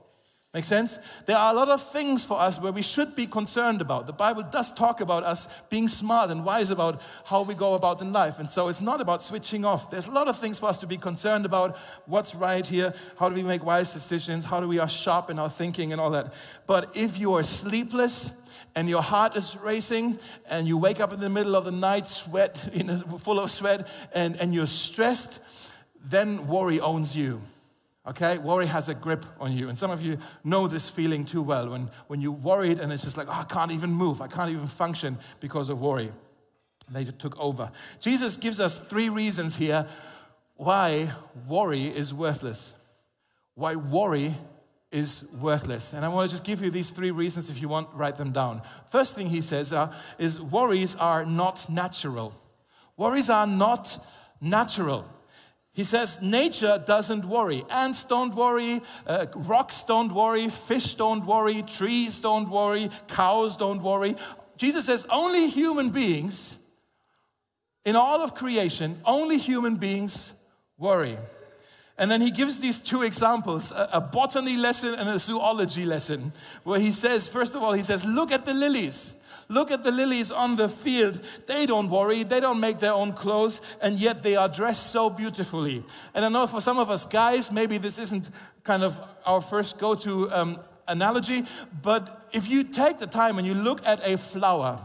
Make 0.57 0.65
sense? 0.65 0.97
There 1.27 1.37
are 1.37 1.53
a 1.53 1.55
lot 1.55 1.69
of 1.69 1.87
things 1.91 2.25
for 2.25 2.39
us 2.39 2.59
where 2.59 2.71
we 2.71 2.81
should 2.81 3.13
be 3.13 3.27
concerned 3.27 3.79
about. 3.79 4.07
The 4.07 4.11
Bible 4.11 4.41
does 4.41 4.71
talk 4.71 5.01
about 5.01 5.23
us 5.23 5.47
being 5.69 5.87
smart 5.87 6.31
and 6.31 6.43
wise 6.43 6.71
about 6.71 6.99
how 7.25 7.43
we 7.43 7.53
go 7.53 7.75
about 7.75 8.01
in 8.01 8.11
life. 8.11 8.39
And 8.39 8.49
so 8.49 8.67
it's 8.67 8.81
not 8.81 8.99
about 8.99 9.21
switching 9.21 9.65
off. 9.65 9.91
There's 9.91 10.07
a 10.07 10.11
lot 10.11 10.27
of 10.27 10.39
things 10.39 10.57
for 10.57 10.67
us 10.67 10.79
to 10.79 10.87
be 10.87 10.97
concerned 10.97 11.45
about. 11.45 11.77
What's 12.07 12.33
right 12.33 12.65
here? 12.65 12.95
How 13.19 13.29
do 13.29 13.35
we 13.35 13.43
make 13.43 13.63
wise 13.63 13.93
decisions? 13.93 14.45
How 14.45 14.59
do 14.59 14.67
we 14.67 14.79
are 14.79 14.89
sharp 14.89 15.29
in 15.29 15.37
our 15.37 15.47
thinking 15.47 15.91
and 15.91 16.01
all 16.01 16.09
that? 16.09 16.33
But 16.65 16.97
if 16.97 17.19
you 17.19 17.35
are 17.35 17.43
sleepless, 17.43 18.31
and 18.73 18.89
your 18.89 19.03
heart 19.03 19.35
is 19.35 19.57
racing 19.57 20.17
and 20.49 20.67
you 20.67 20.79
wake 20.79 20.99
up 20.99 21.13
in 21.13 21.19
the 21.19 21.29
middle 21.29 21.55
of 21.55 21.65
the 21.65 21.71
night 21.71 22.07
sweat 22.07 22.67
in 22.73 22.89
a, 22.89 22.97
full 23.19 23.39
of 23.39 23.51
sweat 23.51 23.87
and, 24.11 24.35
and 24.37 24.55
you're 24.55 24.65
stressed 24.65 25.39
then 26.03 26.47
worry 26.47 26.79
owns 26.79 27.15
you 27.15 27.41
Okay, 28.07 28.37
worry 28.37 28.67
has 28.67 28.87
a 28.87 28.93
grip 28.93 29.25
on 29.37 29.51
you. 29.51 29.67
And 29.67 29.77
some 29.77 29.91
of 29.91 30.01
you 30.01 30.17
know 30.45 30.67
this 30.67 30.89
feeling 30.89 31.25
too 31.25 31.41
well 31.41 31.69
when, 31.69 31.89
when 32.07 32.21
you're 32.21 32.31
worried 32.31 32.79
and 32.79 32.91
it's 32.93 33.03
just 33.03 33.17
like, 33.17 33.27
oh, 33.27 33.33
I 33.33 33.43
can't 33.43 33.71
even 33.71 33.91
move, 33.91 34.21
I 34.21 34.27
can't 34.27 34.49
even 34.49 34.67
function 34.67 35.17
because 35.41 35.67
of 35.67 35.79
worry. 35.79 36.11
They 36.89 37.03
took 37.03 37.37
over. 37.37 37.69
Jesus 37.99 38.37
gives 38.37 38.61
us 38.61 38.79
three 38.79 39.09
reasons 39.09 39.57
here 39.57 39.87
why 40.55 41.11
worry 41.47 41.83
is 41.83 42.13
worthless. 42.13 42.75
Why 43.55 43.75
worry 43.75 44.35
is 44.89 45.27
worthless. 45.41 45.91
And 45.91 46.05
I 46.05 46.07
want 46.07 46.29
to 46.29 46.33
just 46.33 46.45
give 46.45 46.61
you 46.61 46.71
these 46.71 46.91
three 46.91 47.11
reasons 47.11 47.49
if 47.49 47.61
you 47.61 47.67
want, 47.67 47.89
write 47.93 48.15
them 48.15 48.31
down. 48.31 48.61
First 48.89 49.15
thing 49.15 49.27
he 49.27 49.41
says 49.41 49.73
uh, 49.73 49.93
is 50.17 50.39
worries 50.39 50.95
are 50.95 51.25
not 51.25 51.69
natural. 51.69 52.33
Worries 52.95 53.29
are 53.29 53.45
not 53.45 54.03
natural. 54.39 55.05
He 55.77 55.83
says, 55.83 56.19
nature 56.23 56.83
doesn't 56.83 57.23
worry. 57.23 57.63
Ants 57.69 58.03
don't 58.03 58.33
worry, 58.33 58.81
uh, 59.05 59.27
rocks 59.35 59.83
don't 59.83 60.11
worry, 60.11 60.49
fish 60.49 60.95
don't 60.95 61.23
worry, 61.23 61.61
trees 61.61 62.19
don't 62.19 62.49
worry, 62.49 62.89
cows 63.07 63.55
don't 63.55 63.83
worry. 63.83 64.15
Jesus 64.57 64.85
says, 64.85 65.05
only 65.11 65.47
human 65.47 65.91
beings, 65.91 66.57
in 67.85 67.95
all 67.95 68.23
of 68.23 68.33
creation, 68.33 68.99
only 69.05 69.37
human 69.37 69.75
beings 69.75 70.31
worry. 70.79 71.15
And 71.99 72.09
then 72.09 72.21
he 72.21 72.31
gives 72.31 72.59
these 72.59 72.79
two 72.79 73.03
examples 73.03 73.71
a, 73.71 73.87
a 73.93 74.01
botany 74.01 74.57
lesson 74.57 74.95
and 74.95 75.07
a 75.07 75.19
zoology 75.19 75.85
lesson, 75.85 76.33
where 76.63 76.79
he 76.79 76.91
says, 76.91 77.27
first 77.27 77.53
of 77.53 77.61
all, 77.61 77.73
he 77.73 77.83
says, 77.83 78.03
Look 78.03 78.31
at 78.31 78.47
the 78.47 78.53
lilies. 78.55 79.13
Look 79.49 79.71
at 79.71 79.83
the 79.83 79.91
lilies 79.91 80.29
on 80.31 80.57
the 80.57 80.67
field. 80.67 81.21
They 81.45 81.65
don't 81.65 81.89
worry, 81.89 82.23
they 82.23 82.39
don't 82.39 82.59
make 82.59 82.79
their 82.79 82.93
own 82.93 83.13
clothes, 83.13 83.61
and 83.81 83.97
yet 83.97 84.21
they 84.21 84.35
are 84.35 84.49
dressed 84.49 84.91
so 84.91 85.09
beautifully. 85.09 85.85
And 86.13 86.25
I 86.25 86.29
know 86.29 86.47
for 86.47 86.59
some 86.59 86.77
of 86.77 86.89
us 86.89 87.05
guys, 87.05 87.51
maybe 87.51 87.77
this 87.77 87.97
isn't 87.97 88.29
kind 88.63 88.83
of 88.83 88.99
our 89.25 89.39
first 89.39 89.77
go 89.77 89.95
to 89.95 90.29
um, 90.31 90.59
analogy, 90.87 91.45
but 91.81 92.27
if 92.33 92.49
you 92.49 92.63
take 92.63 92.99
the 92.99 93.07
time 93.07 93.37
and 93.37 93.47
you 93.47 93.53
look 93.53 93.85
at 93.85 94.01
a 94.03 94.17
flower, 94.17 94.81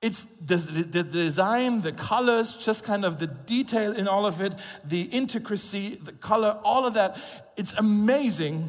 it's 0.00 0.26
the, 0.44 0.56
the, 0.56 1.04
design, 1.04 1.80
the 1.80 1.92
colors, 1.92 2.54
just 2.54 2.82
kind 2.82 3.04
of 3.04 3.20
the 3.20 3.28
detail 3.28 3.92
in 3.92 4.08
all 4.08 4.26
of 4.26 4.40
it, 4.40 4.52
the 4.84 5.02
intricacy, 5.02 6.00
the 6.02 6.10
color, 6.10 6.58
all 6.64 6.84
of 6.84 6.94
that. 6.94 7.16
It's 7.56 7.72
amazing 7.74 8.68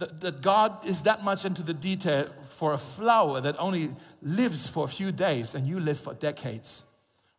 that, 0.00 0.20
that 0.20 0.40
God 0.40 0.84
is 0.84 1.02
that 1.02 1.22
much 1.22 1.44
into 1.44 1.62
the 1.62 1.74
detail 1.74 2.28
for 2.56 2.72
a 2.72 2.78
flower 2.78 3.40
that 3.42 3.54
only 3.58 3.90
lives 4.22 4.66
for 4.66 4.84
a 4.84 4.88
few 4.88 5.12
days 5.12 5.54
and 5.54 5.66
you 5.66 5.78
live 5.78 6.00
for 6.00 6.14
decades, 6.14 6.84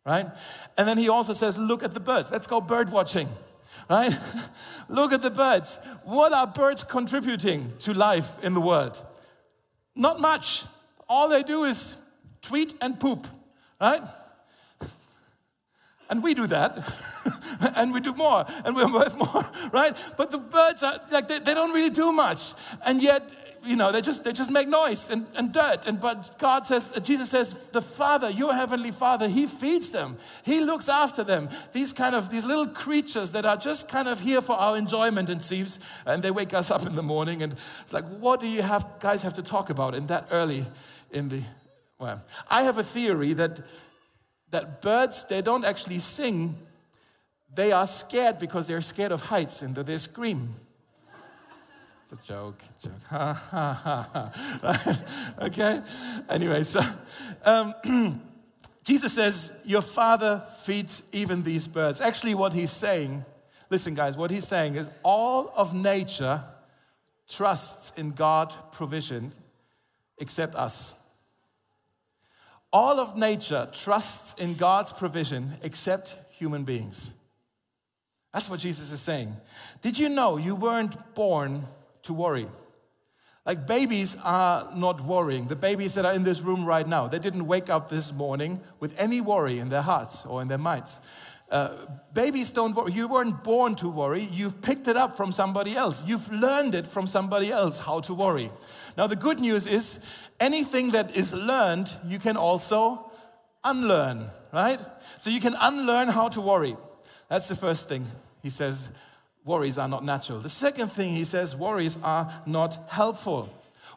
right? 0.06 0.26
And 0.78 0.88
then 0.88 0.96
he 0.96 1.08
also 1.08 1.32
says, 1.32 1.58
Look 1.58 1.82
at 1.82 1.92
the 1.92 2.00
birds. 2.00 2.30
Let's 2.30 2.46
go 2.46 2.60
bird 2.60 2.90
watching, 2.90 3.28
right? 3.90 4.16
Look 4.88 5.12
at 5.12 5.22
the 5.22 5.30
birds. 5.30 5.78
What 6.04 6.32
are 6.32 6.46
birds 6.46 6.84
contributing 6.84 7.72
to 7.80 7.92
life 7.92 8.30
in 8.42 8.54
the 8.54 8.60
world? 8.60 9.00
Not 9.94 10.20
much. 10.20 10.64
All 11.08 11.28
they 11.28 11.42
do 11.42 11.64
is 11.64 11.94
tweet 12.40 12.74
and 12.80 12.98
poop, 12.98 13.26
right? 13.80 14.02
And 16.12 16.22
we 16.22 16.34
do 16.34 16.46
that. 16.48 16.92
and 17.74 17.90
we 17.90 17.98
do 17.98 18.12
more. 18.12 18.44
And 18.66 18.76
we're 18.76 18.92
worth 18.92 19.16
more, 19.16 19.48
right? 19.72 19.96
But 20.18 20.30
the 20.30 20.36
birds 20.36 20.82
are 20.82 21.00
like, 21.10 21.26
they, 21.26 21.38
they 21.38 21.54
don't 21.54 21.72
really 21.72 21.88
do 21.88 22.12
much. 22.12 22.52
And 22.84 23.02
yet, 23.02 23.32
you 23.64 23.76
know, 23.76 23.90
they 23.90 24.02
just, 24.02 24.22
they 24.22 24.34
just 24.34 24.50
make 24.50 24.68
noise 24.68 25.08
and, 25.08 25.26
and 25.36 25.54
dirt. 25.54 25.86
And, 25.86 25.98
but 25.98 26.38
God 26.38 26.66
says, 26.66 26.92
uh, 26.94 27.00
Jesus 27.00 27.30
says, 27.30 27.54
the 27.72 27.80
Father, 27.80 28.28
your 28.28 28.52
heavenly 28.52 28.90
Father, 28.90 29.26
He 29.26 29.46
feeds 29.46 29.88
them. 29.88 30.18
He 30.42 30.60
looks 30.60 30.90
after 30.90 31.24
them. 31.24 31.48
These 31.72 31.94
kind 31.94 32.14
of, 32.14 32.28
these 32.28 32.44
little 32.44 32.66
creatures 32.66 33.32
that 33.32 33.46
are 33.46 33.56
just 33.56 33.88
kind 33.88 34.06
of 34.06 34.20
here 34.20 34.42
for 34.42 34.52
our 34.52 34.76
enjoyment 34.76 35.30
and 35.30 35.40
seems, 35.40 35.80
and 36.04 36.22
they 36.22 36.30
wake 36.30 36.52
us 36.52 36.70
up 36.70 36.84
in 36.84 36.94
the 36.94 37.02
morning 37.02 37.42
and 37.42 37.56
it's 37.84 37.94
like, 37.94 38.04
what 38.18 38.38
do 38.38 38.48
you 38.48 38.60
have, 38.60 38.86
guys 39.00 39.22
have 39.22 39.34
to 39.34 39.42
talk 39.42 39.70
about 39.70 39.94
in 39.94 40.08
that 40.08 40.28
early 40.30 40.66
in 41.10 41.30
the, 41.30 41.42
well, 41.98 42.22
I 42.50 42.64
have 42.64 42.76
a 42.76 42.84
theory 42.84 43.32
that 43.32 43.60
that 44.52 44.80
birds, 44.80 45.24
they 45.24 45.42
don't 45.42 45.64
actually 45.64 45.98
sing, 45.98 46.56
they 47.54 47.72
are 47.72 47.86
scared 47.86 48.38
because 48.38 48.66
they're 48.66 48.80
scared 48.80 49.10
of 49.10 49.22
heights 49.22 49.62
and 49.62 49.74
they 49.74 49.98
scream. 49.98 50.54
It's 52.04 52.12
a 52.12 52.26
joke. 52.26 52.62
joke. 52.82 52.92
okay? 55.42 55.82
Anyway, 56.28 56.62
so 56.62 56.82
um, 57.44 57.74
Jesus 58.84 59.14
says, 59.14 59.52
Your 59.64 59.82
father 59.82 60.44
feeds 60.64 61.02
even 61.12 61.42
these 61.42 61.66
birds. 61.66 62.00
Actually, 62.00 62.34
what 62.34 62.52
he's 62.52 62.70
saying, 62.72 63.24
listen, 63.70 63.94
guys, 63.94 64.16
what 64.16 64.30
he's 64.30 64.46
saying 64.46 64.74
is 64.76 64.88
all 65.02 65.52
of 65.56 65.74
nature 65.74 66.44
trusts 67.28 67.92
in 67.96 68.10
God 68.12 68.52
provision 68.72 69.32
except 70.18 70.54
us. 70.54 70.92
All 72.72 72.98
of 72.98 73.16
nature 73.16 73.68
trusts 73.72 74.34
in 74.40 74.54
God's 74.54 74.92
provision 74.92 75.50
except 75.62 76.16
human 76.30 76.64
beings. 76.64 77.12
That's 78.32 78.48
what 78.48 78.60
Jesus 78.60 78.90
is 78.90 79.00
saying. 79.00 79.36
Did 79.82 79.98
you 79.98 80.08
know 80.08 80.38
you 80.38 80.54
weren't 80.54 81.14
born 81.14 81.64
to 82.04 82.14
worry? 82.14 82.48
Like 83.44 83.66
babies 83.66 84.16
are 84.22 84.70
not 84.74 85.04
worrying. 85.04 85.48
The 85.48 85.56
babies 85.56 85.94
that 85.94 86.06
are 86.06 86.12
in 86.12 86.22
this 86.22 86.40
room 86.40 86.64
right 86.64 86.86
now, 86.86 87.08
they 87.08 87.18
didn't 87.18 87.46
wake 87.46 87.68
up 87.68 87.88
this 87.88 88.12
morning 88.12 88.60
with 88.80 88.98
any 88.98 89.20
worry 89.20 89.58
in 89.58 89.68
their 89.68 89.82
hearts 89.82 90.24
or 90.24 90.40
in 90.40 90.48
their 90.48 90.58
minds. 90.58 91.00
Uh, 91.52 91.76
babies 92.14 92.50
don't 92.50 92.74
worry. 92.74 92.92
You 92.92 93.06
weren't 93.06 93.44
born 93.44 93.74
to 93.74 93.88
worry. 93.88 94.26
You've 94.32 94.62
picked 94.62 94.88
it 94.88 94.96
up 94.96 95.18
from 95.18 95.32
somebody 95.32 95.76
else. 95.76 96.02
You've 96.06 96.32
learned 96.32 96.74
it 96.74 96.86
from 96.86 97.06
somebody 97.06 97.52
else 97.52 97.78
how 97.78 98.00
to 98.00 98.14
worry. 98.14 98.50
Now, 98.96 99.06
the 99.06 99.16
good 99.16 99.38
news 99.38 99.66
is 99.66 99.98
anything 100.40 100.92
that 100.92 101.14
is 101.14 101.34
learned, 101.34 101.92
you 102.06 102.18
can 102.18 102.38
also 102.38 103.12
unlearn, 103.62 104.30
right? 104.50 104.80
So 105.20 105.28
you 105.28 105.40
can 105.40 105.54
unlearn 105.60 106.08
how 106.08 106.30
to 106.30 106.40
worry. 106.40 106.74
That's 107.28 107.50
the 107.50 107.56
first 107.56 107.86
thing. 107.86 108.06
He 108.42 108.48
says, 108.48 108.88
worries 109.44 109.76
are 109.76 109.88
not 109.88 110.06
natural. 110.06 110.40
The 110.40 110.48
second 110.48 110.90
thing 110.90 111.14
he 111.14 111.24
says, 111.24 111.54
worries 111.54 111.98
are 112.02 112.32
not 112.46 112.88
helpful. 112.88 113.52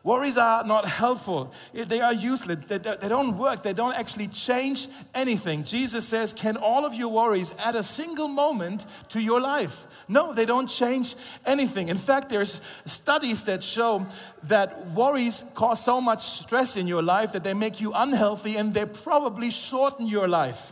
Worries 0.06 0.38
are 0.38 0.64
not 0.64 0.88
helpful. 0.88 1.52
They 1.74 2.00
are 2.00 2.14
useless. 2.14 2.60
They, 2.68 2.78
they, 2.78 3.10
don't 3.10 3.40
work. 3.40 3.64
They 3.64 3.74
don't 3.74 3.96
actually 3.96 4.28
change 4.28 4.88
anything. 5.16 5.64
Jesus 5.64 6.08
says, 6.08 6.32
Can 6.32 6.58
all 6.58 6.86
of 6.86 6.94
your 6.94 7.08
worries 7.08 7.56
add 7.58 7.76
a 7.76 7.82
single 7.82 8.28
moment 8.28 8.86
to 9.10 9.20
your 9.20 9.42
life? 9.42 9.88
No, 10.08 10.32
they 10.32 10.46
don't 10.46 10.68
change 10.68 11.16
anything. 11.44 11.90
In 11.90 11.98
fact, 11.98 12.30
there's 12.30 12.62
studies 12.86 13.46
that 13.46 13.64
show 13.64 14.06
that 14.44 14.92
worries 14.92 15.44
cause 15.56 15.84
so 15.84 16.00
much 16.00 16.22
stress 16.22 16.78
in 16.78 16.86
your 16.86 17.02
life 17.02 17.32
that 17.32 17.44
they 17.44 17.56
make 17.56 17.82
you 17.82 17.92
unhealthy 17.92 18.58
and 18.58 18.76
they 18.76 18.86
probably 18.86 19.50
shorten 19.50 20.06
your 20.06 20.28
life. 20.28 20.72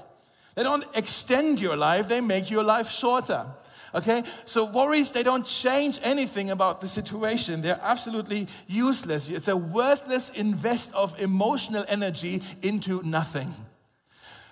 They 0.54 0.62
don't 0.62 0.86
extend 0.94 1.60
your 1.60 1.76
life, 1.76 2.08
they 2.08 2.22
make 2.22 2.52
your 2.52 2.64
life 2.64 2.92
shorter. 2.92 3.48
Okay? 3.96 4.24
So 4.46 4.66
worries, 4.66 5.12
they 5.12 5.24
don't 5.24 5.46
change 5.46 6.00
anything 6.02 6.50
about 6.50 6.82
the 6.82 6.88
situation. 6.88 7.62
They're 7.62 7.80
absolutely 7.82 8.48
useless. 8.68 9.30
It's 9.30 9.48
a 9.48 9.58
worthless 9.58 10.30
invest 10.32 10.94
of 10.94 11.20
emotional 11.20 11.86
energy 11.88 12.42
into 12.62 13.02
nothing. 13.04 13.54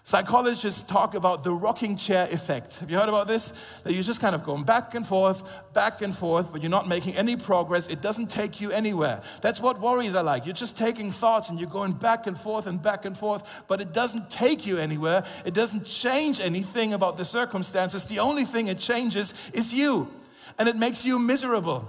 Psychologists 0.03 0.81
talk 0.81 1.13
about 1.13 1.43
the 1.43 1.53
rocking 1.53 1.96
chair 1.96 2.27
effect. 2.31 2.77
Have 2.77 2.89
you 2.89 2.98
heard 2.98 3.08
about 3.08 3.27
this? 3.27 3.53
That 3.84 3.93
you're 3.93 4.01
just 4.01 4.20
kind 4.20 4.34
of 4.34 4.43
going 4.43 4.63
back 4.63 4.96
and 4.96 5.05
forth, 5.05 5.43
back 5.74 6.01
and 6.01 6.17
forth, 6.17 6.51
but 6.51 6.63
you're 6.63 6.72
not 6.72 6.88
making 6.88 7.15
any 7.15 7.36
progress. 7.36 7.88
It 7.88 8.01
doesn't 8.01 8.31
take 8.31 8.60
you 8.60 8.72
anywhere. 8.72 9.22
That's 9.41 9.60
what 9.60 9.79
worries 9.79 10.15
are 10.15 10.24
like. 10.24 10.48
You're 10.48 10.55
just 10.55 10.75
taking 10.75 11.12
thoughts 11.12 11.50
and 11.50 11.60
you're 11.60 11.70
going 11.70 11.93
back 11.93 12.25
and 12.25 12.36
forth 12.36 12.65
and 12.65 12.81
back 12.81 13.05
and 13.05 13.15
forth, 13.15 13.43
but 13.67 13.79
it 13.79 13.93
doesn't 13.93 14.31
take 14.31 14.65
you 14.65 14.79
anywhere. 14.79 15.24
It 15.46 15.53
doesn't 15.53 15.86
change 15.86 16.39
anything 16.39 16.93
about 16.93 17.17
the 17.17 17.25
circumstances. 17.25 18.05
The 18.05 18.20
only 18.20 18.43
thing 18.43 18.67
it 18.67 18.79
changes 18.79 19.36
is 19.53 19.72
you, 19.72 20.12
and 20.58 20.67
it 20.67 20.75
makes 20.75 21.05
you 21.05 21.20
miserable, 21.20 21.88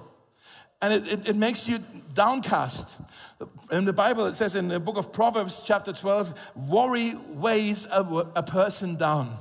and 0.82 0.92
it, 0.92 1.08
it, 1.08 1.28
it 1.30 1.36
makes 1.36 1.66
you 1.66 1.78
downcast. 2.12 2.94
In 3.70 3.84
the 3.84 3.92
Bible, 3.92 4.26
it 4.26 4.34
says 4.34 4.54
in 4.56 4.68
the 4.68 4.80
book 4.80 4.96
of 4.96 5.12
Proverbs, 5.12 5.62
chapter 5.64 5.92
12, 5.92 6.34
worry 6.54 7.14
weighs 7.28 7.86
a, 7.86 8.02
a 8.36 8.42
person 8.42 8.96
down. 8.96 9.38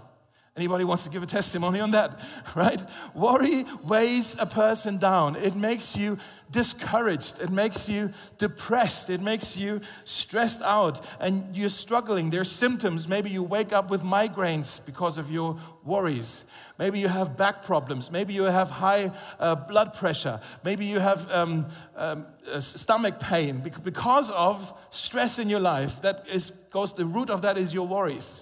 Anybody 0.57 0.83
wants 0.83 1.05
to 1.05 1.09
give 1.09 1.23
a 1.23 1.27
testimony 1.27 1.79
on 1.79 1.91
that, 1.91 2.19
right? 2.55 2.83
Worry 3.15 3.63
weighs 3.85 4.35
a 4.37 4.45
person 4.45 4.97
down. 4.97 5.37
It 5.37 5.55
makes 5.55 5.95
you 5.95 6.17
discouraged. 6.51 7.39
It 7.39 7.51
makes 7.51 7.87
you 7.87 8.11
depressed. 8.37 9.09
It 9.09 9.21
makes 9.21 9.55
you 9.55 9.79
stressed 10.03 10.61
out 10.61 11.05
and 11.21 11.55
you're 11.55 11.69
struggling. 11.69 12.31
There's 12.31 12.51
symptoms. 12.51 13.07
Maybe 13.07 13.29
you 13.29 13.43
wake 13.43 13.71
up 13.71 13.89
with 13.89 14.01
migraines 14.01 14.85
because 14.85 15.17
of 15.17 15.31
your 15.31 15.57
worries. 15.85 16.43
Maybe 16.77 16.99
you 16.99 17.07
have 17.07 17.37
back 17.37 17.63
problems. 17.63 18.11
Maybe 18.11 18.33
you 18.33 18.43
have 18.43 18.69
high 18.69 19.11
uh, 19.39 19.55
blood 19.55 19.93
pressure. 19.93 20.41
Maybe 20.65 20.85
you 20.85 20.99
have 20.99 21.31
um, 21.31 21.67
um, 21.95 22.25
uh, 22.51 22.59
stomach 22.59 23.21
pain 23.21 23.63
because 23.83 24.29
of 24.31 24.73
stress 24.89 25.39
in 25.39 25.47
your 25.47 25.61
life. 25.61 26.01
That 26.01 26.27
is, 26.27 26.51
goes, 26.71 26.93
the 26.93 27.05
root 27.05 27.29
of 27.29 27.41
that 27.43 27.57
is 27.57 27.73
your 27.73 27.87
worries 27.87 28.41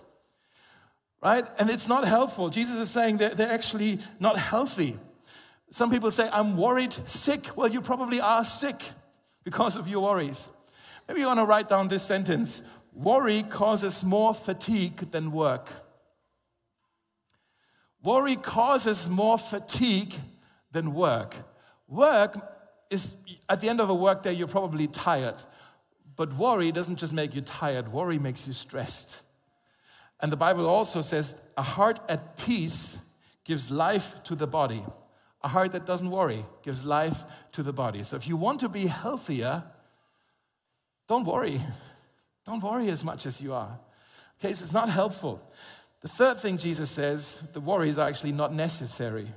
right? 1.22 1.46
And 1.58 1.70
it's 1.70 1.88
not 1.88 2.06
helpful. 2.06 2.50
Jesus 2.50 2.76
is 2.76 2.90
saying 2.90 3.18
they're, 3.18 3.36
they're 3.36 3.52
actually 3.52 4.00
not 4.20 4.38
healthy. 4.38 4.98
Some 5.72 5.92
people 5.92 6.12
say, 6.12 6.30
I'm 6.32 6.58
worried 6.58 6.94
sick. 7.06 7.56
Well, 7.56 7.68
you 7.68 7.82
probably 7.82 8.20
are 8.20 8.44
sick 8.44 8.82
because 9.44 9.76
of 9.76 9.88
your 9.88 10.04
worries. 10.04 10.50
Maybe 11.08 11.22
you 11.22 11.28
want 11.28 11.40
to 11.40 11.46
write 11.46 11.68
down 11.68 11.88
this 11.88 12.04
sentence 12.04 12.62
Worry 12.94 13.44
causes 13.44 14.04
more 14.04 14.34
fatigue 14.34 15.12
than 15.12 15.32
work. 15.32 15.70
Worry 18.04 18.36
causes 18.36 19.10
more 19.10 19.38
fatigue 19.38 20.16
than 20.72 20.94
work. 20.94 21.36
Work 21.88 22.38
is, 22.90 23.14
at 23.48 23.62
the 23.62 23.70
end 23.70 23.80
of 23.80 23.90
a 23.90 23.96
workday, 23.96 24.34
you're 24.34 24.48
probably 24.48 24.88
tired. 24.88 25.36
But 26.16 26.34
worry 26.34 26.72
doesn't 26.72 26.98
just 26.98 27.14
make 27.14 27.36
you 27.36 27.42
tired, 27.42 27.92
worry 27.92 28.20
makes 28.20 28.48
you 28.48 28.54
stressed. 28.54 29.22
And 30.22 30.32
the 30.32 30.38
Bible 30.38 30.68
also 30.68 31.02
says 31.02 31.36
a 31.58 31.64
heart 31.64 32.00
at 32.10 32.38
peace 32.38 33.00
gives 33.46 33.72
life 33.72 34.16
to 34.26 34.36
the 34.36 34.48
body. 34.48 34.84
A 35.42 35.48
heart 35.48 35.72
that 35.72 35.86
doesn't 35.86 36.12
worry 36.12 36.46
gives 36.64 36.86
life 36.86 37.24
to 37.54 37.64
the 37.64 37.74
body. 37.74 38.04
So 38.04 38.18
if 38.18 38.28
you 38.28 38.36
want 38.36 38.60
to 38.60 38.70
be 38.70 38.88
healthier, 38.88 39.64
don't 41.08 41.26
worry. 41.26 41.62
Don't 42.46 42.62
worry 42.62 42.90
as 42.90 43.04
much 43.04 43.26
as 43.26 43.42
you 43.42 43.54
are. 43.54 43.80
Okay, 44.40 44.54
so 44.54 44.64
it's 44.64 44.74
not 44.74 44.90
helpful. 44.90 45.42
The 46.02 46.08
third 46.08 46.38
thing 46.40 46.58
Jesus 46.58 46.90
says, 46.92 47.42
the 47.54 47.60
worries 47.60 47.98
are 47.98 48.08
actually 48.08 48.32
not 48.32 48.54
necessary. 48.54 49.28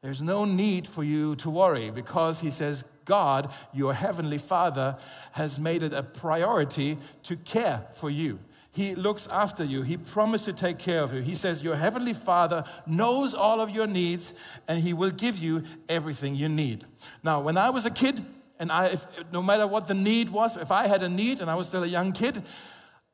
There's 0.00 0.20
no 0.20 0.44
need 0.44 0.86
for 0.86 1.02
you 1.02 1.34
to 1.36 1.50
worry 1.50 1.90
because 1.90 2.40
he 2.40 2.50
says, 2.50 2.84
God, 3.04 3.50
your 3.72 3.94
heavenly 3.94 4.38
Father, 4.38 4.98
has 5.32 5.58
made 5.58 5.82
it 5.82 5.94
a 5.94 6.02
priority 6.02 6.98
to 7.22 7.36
care 7.36 7.86
for 7.94 8.10
you. 8.10 8.38
He 8.74 8.96
looks 8.96 9.28
after 9.28 9.62
you. 9.62 9.82
He 9.82 9.96
promised 9.96 10.46
to 10.46 10.52
take 10.52 10.78
care 10.78 11.00
of 11.00 11.14
you. 11.14 11.20
He 11.20 11.36
says, 11.36 11.62
Your 11.62 11.76
heavenly 11.76 12.12
Father 12.12 12.64
knows 12.86 13.32
all 13.32 13.60
of 13.60 13.70
your 13.70 13.86
needs 13.86 14.34
and 14.66 14.80
He 14.80 14.92
will 14.92 15.12
give 15.12 15.38
you 15.38 15.62
everything 15.88 16.34
you 16.34 16.48
need. 16.48 16.84
Now, 17.22 17.40
when 17.40 17.56
I 17.56 17.70
was 17.70 17.86
a 17.86 17.90
kid, 17.90 18.24
and 18.58 18.72
I, 18.72 18.86
if, 18.86 19.06
no 19.30 19.42
matter 19.42 19.68
what 19.68 19.86
the 19.86 19.94
need 19.94 20.28
was, 20.28 20.56
if 20.56 20.72
I 20.72 20.88
had 20.88 21.04
a 21.04 21.08
need 21.08 21.38
and 21.40 21.48
I 21.48 21.54
was 21.54 21.68
still 21.68 21.84
a 21.84 21.86
young 21.86 22.10
kid, 22.10 22.42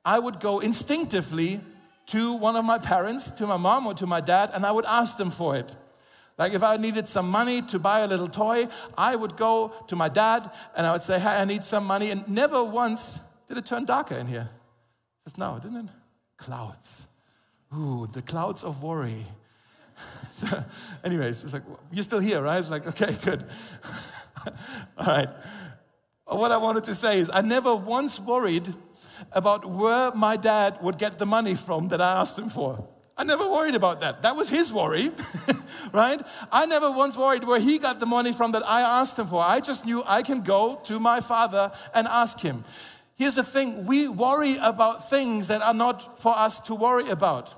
I 0.02 0.18
would 0.18 0.40
go 0.40 0.60
instinctively 0.60 1.60
to 2.06 2.32
one 2.32 2.56
of 2.56 2.64
my 2.64 2.78
parents, 2.78 3.30
to 3.32 3.46
my 3.46 3.58
mom 3.58 3.86
or 3.86 3.92
to 3.94 4.06
my 4.06 4.22
dad, 4.22 4.52
and 4.54 4.64
I 4.64 4.72
would 4.72 4.86
ask 4.86 5.18
them 5.18 5.30
for 5.30 5.56
it. 5.56 5.70
Like 6.38 6.54
if 6.54 6.62
I 6.62 6.78
needed 6.78 7.06
some 7.06 7.30
money 7.30 7.60
to 7.60 7.78
buy 7.78 8.00
a 8.00 8.06
little 8.06 8.28
toy, 8.28 8.68
I 8.96 9.14
would 9.14 9.36
go 9.36 9.74
to 9.88 9.94
my 9.94 10.08
dad 10.08 10.50
and 10.74 10.86
I 10.86 10.92
would 10.92 11.02
say, 11.02 11.18
Hey, 11.18 11.28
I 11.28 11.44
need 11.44 11.62
some 11.62 11.84
money. 11.84 12.10
And 12.10 12.26
never 12.26 12.64
once 12.64 13.20
did 13.46 13.58
it 13.58 13.66
turn 13.66 13.84
darker 13.84 14.16
in 14.16 14.26
here. 14.26 14.48
Just 15.24 15.38
now, 15.38 15.58
didn't 15.58 15.76
it? 15.76 15.86
Clouds. 16.36 17.06
Ooh, 17.76 18.08
the 18.12 18.22
clouds 18.22 18.64
of 18.64 18.82
worry. 18.82 19.24
so, 20.30 20.46
anyways, 21.04 21.44
it's 21.44 21.52
like, 21.52 21.62
you're 21.92 22.04
still 22.04 22.20
here, 22.20 22.42
right? 22.42 22.58
It's 22.58 22.70
like, 22.70 22.86
okay, 22.86 23.16
good. 23.22 23.44
All 24.96 25.06
right. 25.06 25.28
What 26.26 26.52
I 26.52 26.56
wanted 26.56 26.84
to 26.84 26.94
say 26.94 27.18
is, 27.20 27.30
I 27.32 27.42
never 27.42 27.74
once 27.74 28.20
worried 28.20 28.72
about 29.32 29.66
where 29.66 30.12
my 30.12 30.36
dad 30.36 30.78
would 30.80 30.98
get 30.98 31.18
the 31.18 31.26
money 31.26 31.54
from 31.54 31.88
that 31.88 32.00
I 32.00 32.20
asked 32.20 32.38
him 32.38 32.48
for. 32.48 32.88
I 33.16 33.24
never 33.24 33.46
worried 33.46 33.74
about 33.74 34.00
that. 34.00 34.22
That 34.22 34.34
was 34.34 34.48
his 34.48 34.72
worry, 34.72 35.10
right? 35.92 36.22
I 36.50 36.64
never 36.64 36.90
once 36.90 37.18
worried 37.18 37.44
where 37.44 37.60
he 37.60 37.78
got 37.78 38.00
the 38.00 38.06
money 38.06 38.32
from 38.32 38.52
that 38.52 38.66
I 38.66 38.80
asked 38.80 39.18
him 39.18 39.26
for. 39.26 39.42
I 39.42 39.60
just 39.60 39.84
knew 39.84 40.02
I 40.06 40.22
can 40.22 40.40
go 40.40 40.80
to 40.84 40.98
my 40.98 41.20
father 41.20 41.70
and 41.92 42.08
ask 42.08 42.40
him. 42.40 42.64
Here's 43.20 43.34
the 43.34 43.44
thing 43.44 43.84
we 43.84 44.08
worry 44.08 44.56
about 44.56 45.10
things 45.10 45.48
that 45.48 45.60
are 45.60 45.74
not 45.74 46.18
for 46.18 46.34
us 46.34 46.58
to 46.60 46.74
worry 46.74 47.10
about. 47.10 47.52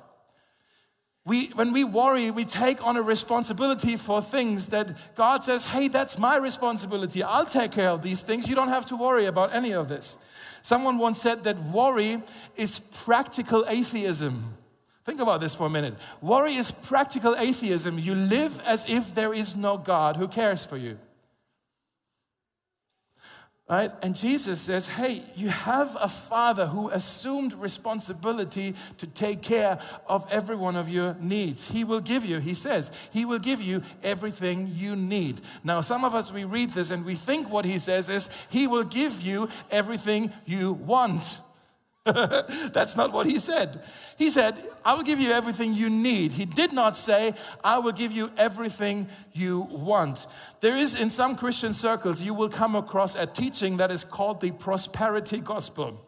We, 1.24 1.50
when 1.50 1.72
we 1.72 1.84
worry, 1.84 2.32
we 2.32 2.44
take 2.44 2.84
on 2.84 2.96
a 2.96 3.02
responsibility 3.02 3.96
for 3.96 4.20
things 4.20 4.66
that 4.70 5.14
God 5.14 5.44
says, 5.44 5.64
hey, 5.64 5.86
that's 5.86 6.18
my 6.18 6.36
responsibility. 6.36 7.22
I'll 7.22 7.46
take 7.46 7.70
care 7.70 7.90
of 7.90 8.02
these 8.02 8.22
things. 8.22 8.48
You 8.48 8.56
don't 8.56 8.70
have 8.70 8.86
to 8.86 8.96
worry 8.96 9.26
about 9.26 9.54
any 9.54 9.70
of 9.70 9.88
this. 9.88 10.16
Someone 10.62 10.98
once 10.98 11.20
said 11.20 11.44
that 11.44 11.56
worry 11.66 12.20
is 12.56 12.80
practical 12.80 13.64
atheism. 13.68 14.56
Think 15.06 15.20
about 15.20 15.40
this 15.40 15.54
for 15.54 15.68
a 15.68 15.70
minute. 15.70 15.94
Worry 16.20 16.56
is 16.56 16.72
practical 16.72 17.36
atheism. 17.36 18.00
You 18.00 18.16
live 18.16 18.60
as 18.64 18.84
if 18.88 19.14
there 19.14 19.32
is 19.32 19.54
no 19.54 19.78
God 19.78 20.16
who 20.16 20.26
cares 20.26 20.66
for 20.66 20.76
you. 20.76 20.98
Right? 23.70 23.92
And 24.02 24.16
Jesus 24.16 24.60
says, 24.60 24.86
Hey, 24.86 25.22
you 25.36 25.48
have 25.48 25.96
a 25.98 26.08
father 26.08 26.66
who 26.66 26.90
assumed 26.90 27.54
responsibility 27.54 28.74
to 28.98 29.06
take 29.06 29.40
care 29.40 29.78
of 30.06 30.26
every 30.30 30.56
one 30.56 30.76
of 30.76 30.88
your 30.88 31.14
needs. 31.20 31.64
He 31.64 31.84
will 31.84 32.00
give 32.00 32.24
you, 32.24 32.38
he 32.38 32.54
says, 32.54 32.90
he 33.12 33.24
will 33.24 33.38
give 33.38 33.62
you 33.62 33.82
everything 34.02 34.70
you 34.74 34.96
need. 34.96 35.40
Now, 35.62 35.80
some 35.80 36.04
of 36.04 36.14
us, 36.14 36.32
we 36.32 36.44
read 36.44 36.72
this 36.72 36.90
and 36.90 37.04
we 37.04 37.14
think 37.14 37.48
what 37.50 37.64
he 37.64 37.78
says 37.78 38.08
is, 38.08 38.28
he 38.50 38.66
will 38.66 38.84
give 38.84 39.22
you 39.22 39.48
everything 39.70 40.32
you 40.44 40.72
want. 40.72 41.40
That's 42.72 42.96
not 42.96 43.12
what 43.12 43.28
he 43.28 43.38
said. 43.38 43.80
He 44.16 44.28
said, 44.30 44.68
I 44.84 44.94
will 44.94 45.04
give 45.04 45.20
you 45.20 45.30
everything 45.30 45.72
you 45.72 45.88
need. 45.88 46.32
He 46.32 46.44
did 46.44 46.72
not 46.72 46.96
say, 46.96 47.34
I 47.62 47.78
will 47.78 47.92
give 47.92 48.10
you 48.10 48.30
everything 48.36 49.08
you 49.32 49.60
want. 49.70 50.26
There 50.60 50.76
is, 50.76 50.98
in 50.98 51.10
some 51.10 51.36
Christian 51.36 51.74
circles, 51.74 52.20
you 52.20 52.34
will 52.34 52.48
come 52.48 52.74
across 52.74 53.14
a 53.14 53.26
teaching 53.26 53.76
that 53.76 53.92
is 53.92 54.02
called 54.02 54.40
the 54.40 54.50
prosperity 54.50 55.38
gospel. 55.38 56.00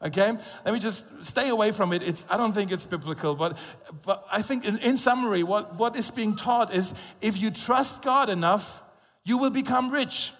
Okay? 0.00 0.32
Let 0.64 0.72
me 0.72 0.78
just 0.78 1.24
stay 1.24 1.48
away 1.48 1.72
from 1.72 1.92
it. 1.92 2.04
It's, 2.04 2.24
I 2.30 2.36
don't 2.36 2.52
think 2.52 2.70
it's 2.70 2.84
biblical, 2.84 3.34
but, 3.34 3.58
but 4.04 4.24
I 4.30 4.42
think 4.42 4.64
in, 4.64 4.78
in 4.78 4.96
summary, 4.96 5.42
what, 5.42 5.74
what 5.74 5.96
is 5.96 6.10
being 6.10 6.36
taught 6.36 6.72
is 6.72 6.94
if 7.20 7.36
you 7.36 7.50
trust 7.50 8.02
God 8.02 8.30
enough, 8.30 8.80
you 9.24 9.36
will 9.36 9.50
become 9.50 9.90
rich 9.90 10.30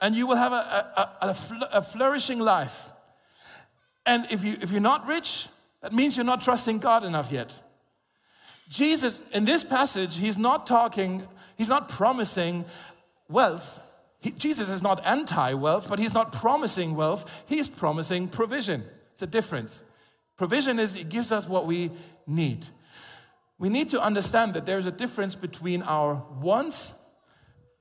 and 0.00 0.14
you 0.14 0.26
will 0.26 0.36
have 0.36 0.52
a, 0.52 0.56
a, 1.20 1.26
a, 1.26 1.36
a 1.74 1.82
flourishing 1.82 2.38
life. 2.38 2.91
And 4.04 4.26
if, 4.30 4.44
you, 4.44 4.56
if 4.60 4.70
you're 4.70 4.80
not 4.80 5.06
rich, 5.06 5.46
that 5.80 5.92
means 5.92 6.16
you're 6.16 6.24
not 6.24 6.42
trusting 6.42 6.78
God 6.78 7.04
enough 7.04 7.30
yet. 7.30 7.52
Jesus, 8.68 9.22
in 9.32 9.44
this 9.44 9.62
passage, 9.62 10.16
he's 10.16 10.38
not 10.38 10.66
talking, 10.66 11.26
he's 11.56 11.68
not 11.68 11.88
promising 11.88 12.64
wealth. 13.28 13.80
He, 14.20 14.30
Jesus 14.30 14.68
is 14.68 14.82
not 14.82 15.04
anti 15.04 15.52
wealth, 15.54 15.88
but 15.88 15.98
he's 15.98 16.14
not 16.14 16.32
promising 16.32 16.94
wealth. 16.94 17.28
He's 17.46 17.68
promising 17.68 18.28
provision. 18.28 18.84
It's 19.12 19.22
a 19.22 19.26
difference. 19.26 19.82
Provision 20.36 20.78
is, 20.78 20.96
it 20.96 21.08
gives 21.08 21.32
us 21.32 21.46
what 21.46 21.66
we 21.66 21.90
need. 22.26 22.64
We 23.58 23.68
need 23.68 23.90
to 23.90 24.00
understand 24.00 24.54
that 24.54 24.66
there's 24.66 24.86
a 24.86 24.90
difference 24.90 25.34
between 25.34 25.82
our 25.82 26.22
wants 26.40 26.94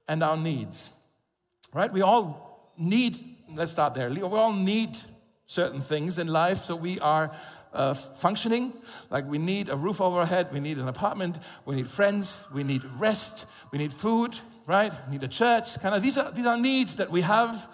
and 0.07 0.21
our 0.21 0.37
needs, 0.37 0.89
right? 1.73 1.91
We 1.91 2.01
all 2.01 2.73
need, 2.77 3.37
let's 3.55 3.71
start 3.71 3.93
there. 3.93 4.09
We 4.09 4.21
all 4.21 4.53
need 4.53 4.97
certain 5.51 5.81
things 5.81 6.17
in 6.17 6.27
life 6.27 6.63
so 6.63 6.73
we 6.73 6.97
are 7.01 7.29
uh, 7.73 7.93
functioning. 7.93 8.71
Like 9.09 9.27
we 9.27 9.37
need 9.37 9.67
a 9.67 9.75
roof 9.75 9.99
over 9.99 10.19
our 10.19 10.25
head, 10.25 10.47
we 10.53 10.61
need 10.61 10.77
an 10.77 10.87
apartment, 10.87 11.37
we 11.65 11.75
need 11.75 11.89
friends, 11.89 12.45
we 12.53 12.63
need 12.63 12.81
rest, 12.97 13.45
we 13.69 13.77
need 13.77 13.91
food, 13.91 14.33
right? 14.65 14.93
We 15.07 15.13
need 15.17 15.23
a 15.23 15.27
church. 15.27 15.77
Kind 15.81 15.93
of 15.93 16.01
these 16.01 16.17
are, 16.17 16.31
these 16.31 16.45
are 16.45 16.57
needs 16.57 16.95
that 16.95 17.11
we 17.11 17.19
have. 17.21 17.67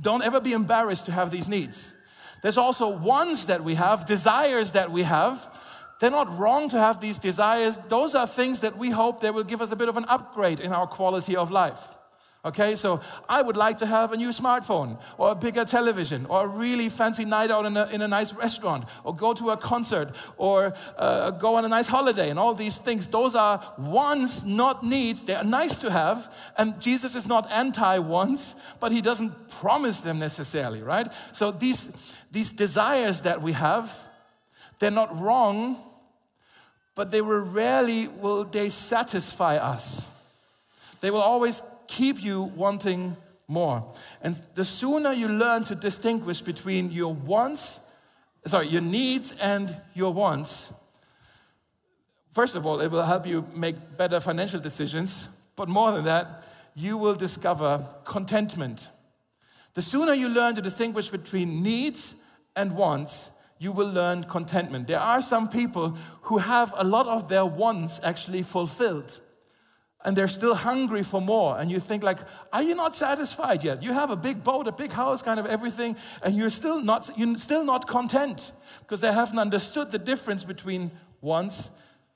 Don't 0.00 0.22
ever 0.22 0.40
be 0.40 0.52
embarrassed 0.52 1.06
to 1.06 1.12
have 1.12 1.32
these 1.32 1.48
needs. 1.48 1.92
There's 2.42 2.58
also 2.58 2.88
wants 2.88 3.46
that 3.46 3.64
we 3.64 3.74
have, 3.74 4.06
desires 4.06 4.72
that 4.72 4.92
we 4.92 5.02
have. 5.02 5.48
They're 6.00 6.10
not 6.12 6.38
wrong 6.38 6.68
to 6.70 6.78
have 6.78 7.00
these 7.00 7.18
desires. 7.18 7.78
Those 7.88 8.14
are 8.14 8.26
things 8.26 8.60
that 8.60 8.78
we 8.78 8.90
hope 8.90 9.20
they 9.20 9.32
will 9.32 9.44
give 9.44 9.60
us 9.60 9.72
a 9.72 9.76
bit 9.76 9.88
of 9.88 9.96
an 9.96 10.04
upgrade 10.06 10.60
in 10.60 10.72
our 10.72 10.86
quality 10.86 11.34
of 11.34 11.50
life. 11.50 11.80
Okay, 12.42 12.74
so 12.74 13.02
I 13.28 13.42
would 13.42 13.58
like 13.58 13.76
to 13.78 13.86
have 13.86 14.12
a 14.12 14.16
new 14.16 14.30
smartphone 14.30 14.98
or 15.18 15.32
a 15.32 15.34
bigger 15.34 15.66
television 15.66 16.24
or 16.24 16.44
a 16.44 16.46
really 16.46 16.88
fancy 16.88 17.26
night 17.26 17.50
out 17.50 17.66
in 17.66 17.76
a, 17.76 17.86
in 17.88 18.00
a 18.00 18.08
nice 18.08 18.32
restaurant 18.32 18.84
or 19.04 19.14
go 19.14 19.34
to 19.34 19.50
a 19.50 19.58
concert 19.58 20.14
or 20.38 20.72
uh, 20.96 21.32
go 21.32 21.56
on 21.56 21.66
a 21.66 21.68
nice 21.68 21.86
holiday 21.86 22.30
and 22.30 22.38
all 22.38 22.54
these 22.54 22.78
things. 22.78 23.06
Those 23.08 23.34
are 23.34 23.60
wants, 23.76 24.42
not 24.42 24.82
needs. 24.82 25.22
They 25.22 25.34
are 25.34 25.44
nice 25.44 25.76
to 25.78 25.90
have. 25.90 26.32
And 26.56 26.80
Jesus 26.80 27.14
is 27.14 27.26
not 27.26 27.50
anti 27.52 27.98
wants, 27.98 28.54
but 28.80 28.90
he 28.90 29.02
doesn't 29.02 29.50
promise 29.50 30.00
them 30.00 30.18
necessarily, 30.18 30.80
right? 30.80 31.12
So 31.32 31.50
these, 31.50 31.92
these 32.32 32.48
desires 32.48 33.20
that 33.22 33.42
we 33.42 33.52
have, 33.52 33.94
they're 34.78 34.90
not 34.90 35.20
wrong, 35.20 35.76
but 36.94 37.10
they 37.10 37.20
will 37.20 37.40
rarely 37.40 38.08
will 38.08 38.44
they 38.44 38.70
satisfy 38.70 39.56
us. 39.56 40.08
They 41.02 41.10
will 41.10 41.20
always 41.20 41.62
keep 41.90 42.22
you 42.22 42.42
wanting 42.42 43.16
more. 43.48 43.84
And 44.22 44.40
the 44.54 44.64
sooner 44.64 45.12
you 45.12 45.28
learn 45.28 45.64
to 45.64 45.74
distinguish 45.74 46.40
between 46.40 46.92
your 46.92 47.12
wants, 47.12 47.80
sorry, 48.46 48.68
your 48.68 48.80
needs 48.80 49.34
and 49.40 49.76
your 49.94 50.12
wants, 50.12 50.72
first 52.32 52.54
of 52.54 52.64
all, 52.64 52.80
it 52.80 52.90
will 52.90 53.02
help 53.02 53.26
you 53.26 53.44
make 53.54 53.74
better 53.96 54.20
financial 54.20 54.60
decisions. 54.60 55.28
But 55.56 55.68
more 55.68 55.90
than 55.90 56.04
that, 56.04 56.44
you 56.76 56.96
will 56.96 57.16
discover 57.16 57.84
contentment. 58.04 58.88
The 59.74 59.82
sooner 59.82 60.14
you 60.14 60.28
learn 60.28 60.54
to 60.54 60.62
distinguish 60.62 61.08
between 61.08 61.62
needs 61.62 62.14
and 62.54 62.76
wants, 62.76 63.30
you 63.58 63.72
will 63.72 63.90
learn 63.90 64.24
contentment. 64.24 64.86
There 64.86 65.00
are 65.00 65.20
some 65.20 65.48
people 65.48 65.98
who 66.22 66.38
have 66.38 66.72
a 66.76 66.84
lot 66.84 67.06
of 67.08 67.28
their 67.28 67.44
wants 67.44 68.00
actually 68.04 68.42
fulfilled 68.42 69.20
and 70.04 70.16
they're 70.16 70.28
still 70.28 70.54
hungry 70.54 71.02
for 71.02 71.20
more. 71.20 71.58
And 71.58 71.70
you 71.70 71.78
think 71.78 72.02
like 72.02 72.18
are 72.52 72.62
you 72.62 72.74
not 72.74 72.96
satisfied 72.96 73.62
yet? 73.64 73.82
You 73.82 73.92
have 73.92 74.10
a 74.10 74.16
big 74.16 74.42
boat 74.42 74.66
a 74.66 74.72
big 74.72 74.90
house 74.90 75.22
kind 75.22 75.38
of 75.38 75.46
everything 75.46 75.96
and 76.22 76.36
you're 76.36 76.50
still 76.50 76.80
not 76.80 77.10
you're 77.16 77.36
still 77.36 77.64
not 77.64 77.86
content 77.86 78.52
because 78.80 79.00
they 79.00 79.12
haven't 79.12 79.38
understood 79.38 79.92
the 79.92 79.98
difference 79.98 80.44
between 80.44 80.90
wants 81.20 81.70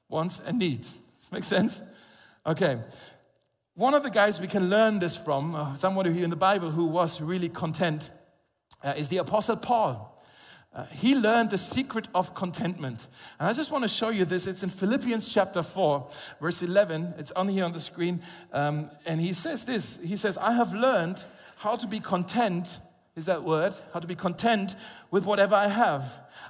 wants 0.09 0.41
and 0.47 0.59
needs. 0.59 0.99
This 1.21 1.33
makes 1.33 1.47
sense? 1.47 1.83
Okay. 2.47 2.79
One 3.75 3.95
of 3.95 4.03
the 4.03 4.11
guys 4.11 4.41
we 4.41 4.47
can 4.47 4.71
learn 4.71 5.01
this 5.01 5.17
from 5.17 5.55
uh, 5.55 5.75
somebody 5.75 6.13
here 6.13 6.25
in 6.25 6.31
the 6.31 6.37
bible 6.37 6.71
who 6.71 6.87
was 6.87 7.21
really 7.21 7.49
content 7.49 8.11
uh, 8.83 8.95
is 8.97 9.09
the 9.09 9.19
apostle 9.19 9.57
paul 9.57 10.14
uh, 10.75 10.85
he 10.87 11.15
learned 11.15 11.51
the 11.51 11.59
secret 11.59 12.09
of 12.15 12.35
contentment. 12.35 13.07
And 13.39 13.49
I 13.49 13.53
just 13.53 13.71
want 13.71 13.83
to 13.83 13.89
show 13.89 14.09
you 14.09 14.25
this. 14.25 14.49
It's 14.49 14.65
in 14.65 14.71
Philippians 14.71 15.33
chapter 15.33 15.63
4, 15.63 16.11
verse 16.41 16.63
11. 16.63 17.15
It's 17.17 17.31
on 17.33 17.49
here 17.49 17.65
on 17.65 17.73
the 17.73 17.81
screen. 17.81 18.21
Um, 18.53 18.91
and 19.07 19.21
he 19.21 19.33
says 19.33 19.65
this 19.65 20.01
He 20.03 20.17
says, 20.17 20.37
I 20.37 20.53
have 20.53 20.75
learned 20.75 21.23
how 21.57 21.77
to 21.77 21.87
be 21.87 22.01
content, 22.01 22.81
is 23.15 23.27
that 23.27 23.45
word? 23.45 23.73
How 23.93 24.01
to 24.01 24.07
be 24.07 24.17
content 24.17 24.75
with 25.13 25.25
whatever 25.25 25.55
I 25.55 25.69
have. 25.69 26.05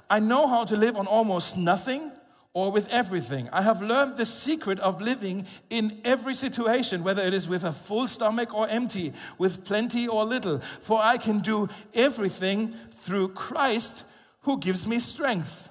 I 0.09 0.19
know 0.19 0.47
how 0.47 0.65
to 0.65 0.75
live 0.75 0.97
on 0.97 1.05
almost 1.05 1.55
nothing 1.55 2.11
or 2.53 2.71
with 2.71 2.89
everything. 2.89 3.47
I 3.51 3.61
have 3.61 3.81
learned 3.81 4.17
the 4.17 4.25
secret 4.25 4.79
of 4.79 5.01
living 5.01 5.45
in 5.69 6.01
every 6.03 6.33
situation, 6.33 7.03
whether 7.03 7.21
it 7.21 7.33
is 7.33 7.47
with 7.47 7.63
a 7.63 7.73
full 7.73 8.07
stomach 8.07 8.55
or 8.55 8.67
empty, 8.69 9.13
with 9.37 9.65
plenty 9.65 10.07
or 10.07 10.25
little. 10.25 10.61
For 10.81 10.99
I 10.99 11.17
can 11.17 11.41
do 11.41 11.69
everything 11.93 12.73
through 13.03 13.29
Christ 13.29 14.03
who 14.45 14.59
gives 14.59 14.87
me 14.87 14.99
strength. 14.99 15.69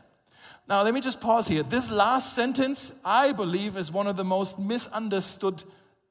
Now, 0.68 0.82
let 0.82 0.92
me 0.92 1.00
just 1.00 1.20
pause 1.20 1.46
here. 1.46 1.62
This 1.62 1.90
last 1.90 2.34
sentence, 2.34 2.92
I 3.04 3.32
believe, 3.32 3.76
is 3.76 3.92
one 3.92 4.08
of 4.08 4.16
the 4.16 4.24
most 4.24 4.58
misunderstood 4.58 5.62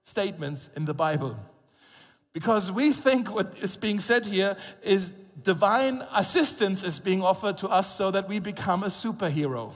statements 0.03 0.69
in 0.75 0.85
the 0.85 0.93
Bible. 0.93 1.37
Because 2.31 2.71
we 2.71 2.93
think 2.93 3.33
what 3.33 3.57
is 3.59 3.75
being 3.75 3.99
said 3.99 4.25
here 4.25 4.55
is 4.81 5.11
divine 5.43 6.03
assistance 6.13 6.83
is 6.83 6.99
being 6.99 7.21
offered 7.21 7.57
to 7.57 7.67
us 7.67 7.93
so 7.93 8.11
that 8.11 8.29
we 8.29 8.39
become 8.39 8.83
a 8.83 8.87
superhero. 8.87 9.73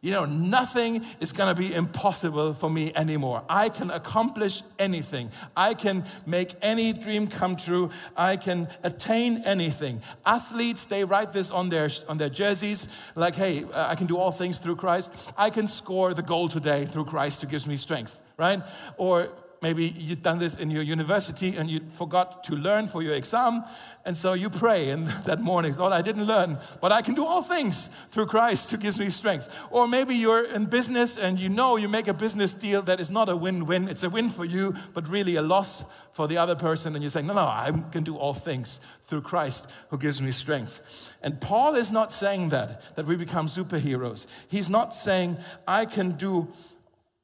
You 0.00 0.12
know, 0.12 0.24
nothing 0.24 1.04
is 1.20 1.32
going 1.32 1.54
to 1.54 1.60
be 1.60 1.74
impossible 1.74 2.54
for 2.54 2.70
me 2.70 2.92
anymore. 2.94 3.42
I 3.48 3.68
can 3.68 3.90
accomplish 3.90 4.62
anything. 4.78 5.30
I 5.56 5.74
can 5.74 6.04
make 6.24 6.54
any 6.62 6.92
dream 6.92 7.26
come 7.26 7.56
true. 7.56 7.90
I 8.16 8.36
can 8.36 8.68
attain 8.84 9.42
anything. 9.44 10.00
Athletes, 10.24 10.84
they 10.84 11.04
write 11.04 11.32
this 11.32 11.50
on 11.50 11.68
their, 11.68 11.90
on 12.08 12.16
their 12.16 12.28
jerseys 12.28 12.86
like, 13.16 13.34
hey, 13.34 13.64
I 13.74 13.96
can 13.96 14.06
do 14.06 14.16
all 14.16 14.30
things 14.30 14.60
through 14.60 14.76
Christ. 14.76 15.12
I 15.36 15.50
can 15.50 15.66
score 15.66 16.14
the 16.14 16.22
goal 16.22 16.48
today 16.48 16.86
through 16.86 17.06
Christ 17.06 17.40
who 17.40 17.48
gives 17.48 17.66
me 17.66 17.76
strength, 17.76 18.20
right? 18.36 18.62
Or 18.98 19.28
maybe 19.62 19.86
you've 19.86 20.22
done 20.22 20.38
this 20.38 20.56
in 20.56 20.70
your 20.70 20.82
university 20.82 21.56
and 21.56 21.68
you 21.70 21.80
forgot 21.94 22.44
to 22.44 22.54
learn 22.54 22.88
for 22.88 23.02
your 23.02 23.14
exam. 23.14 23.64
And 24.04 24.16
so 24.16 24.32
you 24.32 24.50
pray 24.50 24.90
and 24.90 25.06
that 25.26 25.40
morning, 25.40 25.74
Lord, 25.74 25.92
I 25.92 26.02
didn't 26.02 26.24
learn, 26.24 26.58
but 26.80 26.92
I 26.92 27.02
can 27.02 27.14
do 27.14 27.24
all 27.24 27.42
things 27.42 27.90
through 28.10 28.26
Christ 28.26 28.70
who 28.70 28.76
gives 28.76 28.98
me 28.98 29.10
strength. 29.10 29.54
Or 29.70 29.88
maybe 29.88 30.14
you're 30.14 30.44
in 30.44 30.66
business 30.66 31.18
and 31.18 31.38
you 31.38 31.48
know 31.48 31.76
you 31.76 31.88
make 31.88 32.08
a 32.08 32.14
business 32.14 32.52
deal 32.52 32.82
that 32.82 33.00
is 33.00 33.10
not 33.10 33.28
a 33.28 33.36
win 33.36 33.66
win. 33.66 33.88
It's 33.88 34.02
a 34.02 34.10
win 34.10 34.30
for 34.30 34.44
you, 34.44 34.74
but 34.94 35.08
really 35.08 35.36
a 35.36 35.42
loss 35.42 35.84
for 36.12 36.26
the 36.26 36.38
other 36.38 36.54
person. 36.54 36.94
And 36.94 37.02
you're 37.02 37.10
saying, 37.10 37.26
no, 37.26 37.34
no, 37.34 37.42
I 37.42 37.72
can 37.92 38.04
do 38.04 38.16
all 38.16 38.34
things 38.34 38.80
through 39.06 39.22
Christ 39.22 39.66
who 39.90 39.98
gives 39.98 40.20
me 40.20 40.30
strength. 40.32 40.80
And 41.22 41.40
Paul 41.40 41.74
is 41.74 41.90
not 41.90 42.12
saying 42.12 42.50
that, 42.50 42.96
that 42.96 43.06
we 43.06 43.16
become 43.16 43.46
superheroes. 43.46 44.26
He's 44.48 44.68
not 44.68 44.94
saying, 44.94 45.36
I 45.66 45.84
can 45.84 46.12
do 46.12 46.48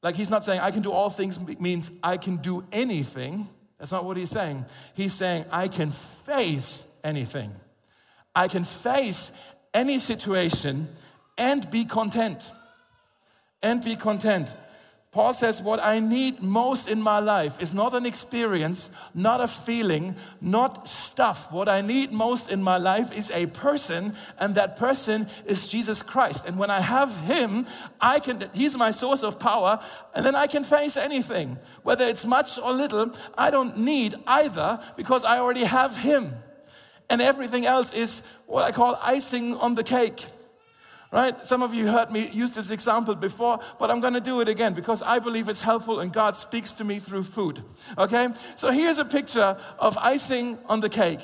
like 0.05 0.17
he's 0.17 0.29
not 0.29 0.45
saying, 0.45 0.61
I 0.61 0.71
can 0.71 0.83
do 0.83 0.93
all 0.93 1.09
things 1.09 1.40
means 1.59 1.90
I 2.03 2.19
can 2.19 2.37
do 2.37 2.62
anything. 2.71 3.49
That's 3.79 3.90
not 3.90 4.05
what 4.05 4.19
he's 4.19 4.29
saying. 4.29 4.67
He's 4.93 5.14
saying, 5.14 5.47
I 5.51 5.67
can 5.67 5.93
face 5.93 6.85
anything. 7.03 7.51
I 8.37 8.49
can 8.49 8.64
face 8.64 9.33
any 9.73 9.99
situation 9.99 10.88
and 11.38 11.69
be 11.71 11.87
content. 11.87 12.51
And 13.62 13.83
be 13.83 13.97
content. 13.97 14.53
Paul 15.14 15.33
says, 15.33 15.62
What 15.62 15.79
I 15.81 16.00
need 16.00 16.42
most 16.42 16.88
in 16.88 17.00
my 17.00 17.20
life 17.20 17.61
is 17.61 17.72
not 17.72 17.94
an 17.94 18.05
experience, 18.05 18.90
not 19.14 19.40
a 19.40 19.46
feeling, 19.46 20.16
not 20.40 20.88
stuff. 20.88 21.53
What 21.53 21.68
I 21.68 21.83
need 21.83 22.11
most 22.11 22.50
in 22.50 22.61
my 22.61 22.79
life 22.79 23.16
is 23.16 23.31
a 23.31 23.46
person, 23.46 24.16
and 24.40 24.57
that 24.57 24.77
person 24.77 25.29
is 25.46 25.68
Jesus 25.68 26.03
Christ. 26.03 26.46
And 26.46 26.59
when 26.59 26.68
I 26.68 26.81
have 26.81 27.16
Him, 27.18 27.64
I 28.00 28.18
can, 28.18 28.50
He's 28.53 28.77
my 28.77 28.90
source 28.90 29.22
of 29.22 29.38
power, 29.38 29.79
and 30.16 30.27
then 30.27 30.35
I 30.35 30.48
can 30.48 30.64
face 30.64 30.96
anything. 30.96 31.59
Whether 31.85 32.07
it's 32.07 32.27
much 32.27 32.59
or 32.59 32.72
little, 32.72 33.14
I 33.38 33.50
don't 33.50 33.79
need 33.79 34.16
either 34.27 34.81
because 34.96 35.22
I 35.22 35.38
already 35.38 35.62
have 35.62 35.96
Him. 35.96 36.33
And 37.09 37.22
everything 37.22 37.66
else 37.66 37.92
is 37.92 38.24
what 38.46 38.64
I 38.64 38.72
call 38.72 38.98
icing 39.00 39.55
on 39.55 39.77
the 39.77 39.85
cake 39.85 40.27
right? 41.14 41.46
Some 41.46 41.62
of 41.62 41.72
you 41.72 41.87
heard 41.87 42.11
me 42.11 42.29
use 42.31 42.50
this 42.50 42.72
example 42.72 43.14
before, 43.14 43.61
but 43.79 43.88
I'm 43.88 44.00
going 44.00 44.14
to 44.14 44.20
do 44.20 44.40
it 44.40 44.48
again 44.48 44.74
because 44.74 45.00
I 45.00 45.20
believe 45.20 45.48
it's 45.48 45.61
helpful 45.61 46.00
and 46.00 46.12
God 46.12 46.37
speaks 46.37 46.72
to 46.72 46.83
me 46.83 46.98
through 46.98 47.22
food. 47.22 47.62
Okay? 47.96 48.31
So 48.57 48.72
here's 48.72 48.98
a 48.98 49.05
picture 49.05 49.57
of 49.79 49.96
icing 49.98 50.59
on 50.66 50.81
the 50.81 50.88
cake. 50.88 51.20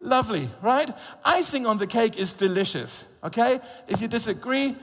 Lovely, 0.00 0.48
right? 0.60 0.90
Icing 1.24 1.66
on 1.66 1.78
the 1.78 1.86
cake 1.86 2.18
is 2.18 2.32
delicious. 2.32 3.04
Okay? 3.22 3.60
If 3.86 4.00
you 4.00 4.08
disagree, 4.08 4.74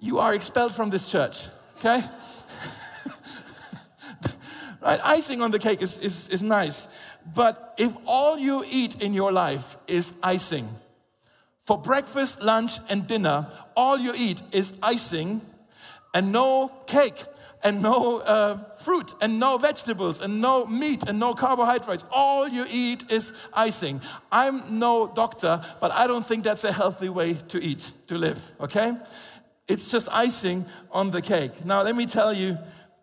you 0.00 0.18
are 0.18 0.34
expelled 0.34 0.74
from 0.74 0.90
this 0.90 1.08
church. 1.08 1.46
Okay? 1.78 2.02
right? 4.82 4.98
Icing 5.04 5.40
on 5.40 5.52
the 5.52 5.60
cake 5.60 5.82
is, 5.82 6.00
is, 6.00 6.28
is 6.30 6.42
nice. 6.42 6.88
But 7.32 7.74
if 7.78 7.92
all 8.06 8.36
you 8.36 8.64
eat 8.68 9.00
in 9.00 9.14
your 9.14 9.30
life 9.30 9.76
is 9.86 10.14
icing, 10.20 10.68
for 11.64 11.78
breakfast, 11.78 12.42
lunch, 12.42 12.78
and 12.88 13.06
dinner, 13.06 13.46
all 13.76 13.98
you 13.98 14.12
eat 14.14 14.42
is 14.52 14.74
icing 14.82 15.40
and 16.12 16.30
no 16.30 16.70
cake 16.86 17.24
and 17.62 17.80
no 17.80 18.18
uh, 18.18 18.58
fruit 18.76 19.14
and 19.22 19.40
no 19.40 19.56
vegetables 19.56 20.20
and 20.20 20.40
no 20.40 20.66
meat 20.66 21.02
and 21.08 21.18
no 21.18 21.34
carbohydrates. 21.34 22.04
All 22.10 22.46
you 22.46 22.66
eat 22.70 23.10
is 23.10 23.32
icing. 23.54 24.02
I'm 24.30 24.78
no 24.78 25.06
doctor, 25.06 25.64
but 25.80 25.90
I 25.90 26.06
don't 26.06 26.24
think 26.24 26.44
that's 26.44 26.64
a 26.64 26.72
healthy 26.72 27.08
way 27.08 27.34
to 27.48 27.58
eat, 27.62 27.90
to 28.08 28.18
live, 28.18 28.38
okay? 28.60 28.94
It's 29.66 29.90
just 29.90 30.08
icing 30.10 30.66
on 30.90 31.10
the 31.10 31.22
cake. 31.22 31.64
Now, 31.64 31.82
let 31.82 31.96
me 31.96 32.04
tell 32.04 32.34
you, 32.34 32.58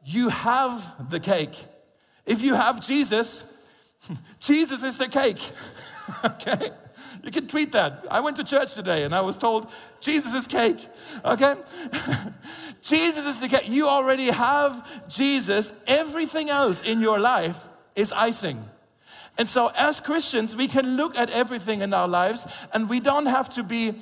you 0.05 0.29
have 0.29 1.09
the 1.09 1.19
cake. 1.19 1.65
If 2.27 2.41
you 2.41 2.53
have 2.53 2.85
Jesus, 2.85 3.43
Jesus 4.39 4.83
is 4.83 4.97
the 4.97 5.07
cake, 5.07 5.41
okay? 6.23 6.69
You 7.23 7.31
can 7.31 7.47
tweet 7.47 7.71
that. 7.73 8.05
I 8.09 8.19
went 8.19 8.37
to 8.37 8.43
church 8.43 8.73
today 8.73 9.03
and 9.03 9.13
I 9.13 9.21
was 9.21 9.37
told, 9.37 9.71
Jesus 9.99 10.33
is 10.33 10.47
cake. 10.47 10.87
Okay? 11.23 11.55
Jesus 12.81 13.25
is 13.25 13.39
the 13.39 13.47
cake. 13.47 13.69
You 13.69 13.87
already 13.87 14.31
have 14.31 14.87
Jesus. 15.07 15.71
Everything 15.85 16.49
else 16.49 16.81
in 16.81 16.99
your 16.99 17.19
life 17.19 17.63
is 17.95 18.11
icing. 18.11 18.63
And 19.37 19.47
so, 19.47 19.71
as 19.75 19.99
Christians, 19.99 20.55
we 20.55 20.67
can 20.67 20.97
look 20.97 21.15
at 21.15 21.29
everything 21.29 21.81
in 21.81 21.93
our 21.93 22.07
lives 22.07 22.47
and 22.73 22.89
we 22.89 22.99
don't 22.99 23.27
have 23.27 23.49
to 23.51 23.63
be 23.63 23.93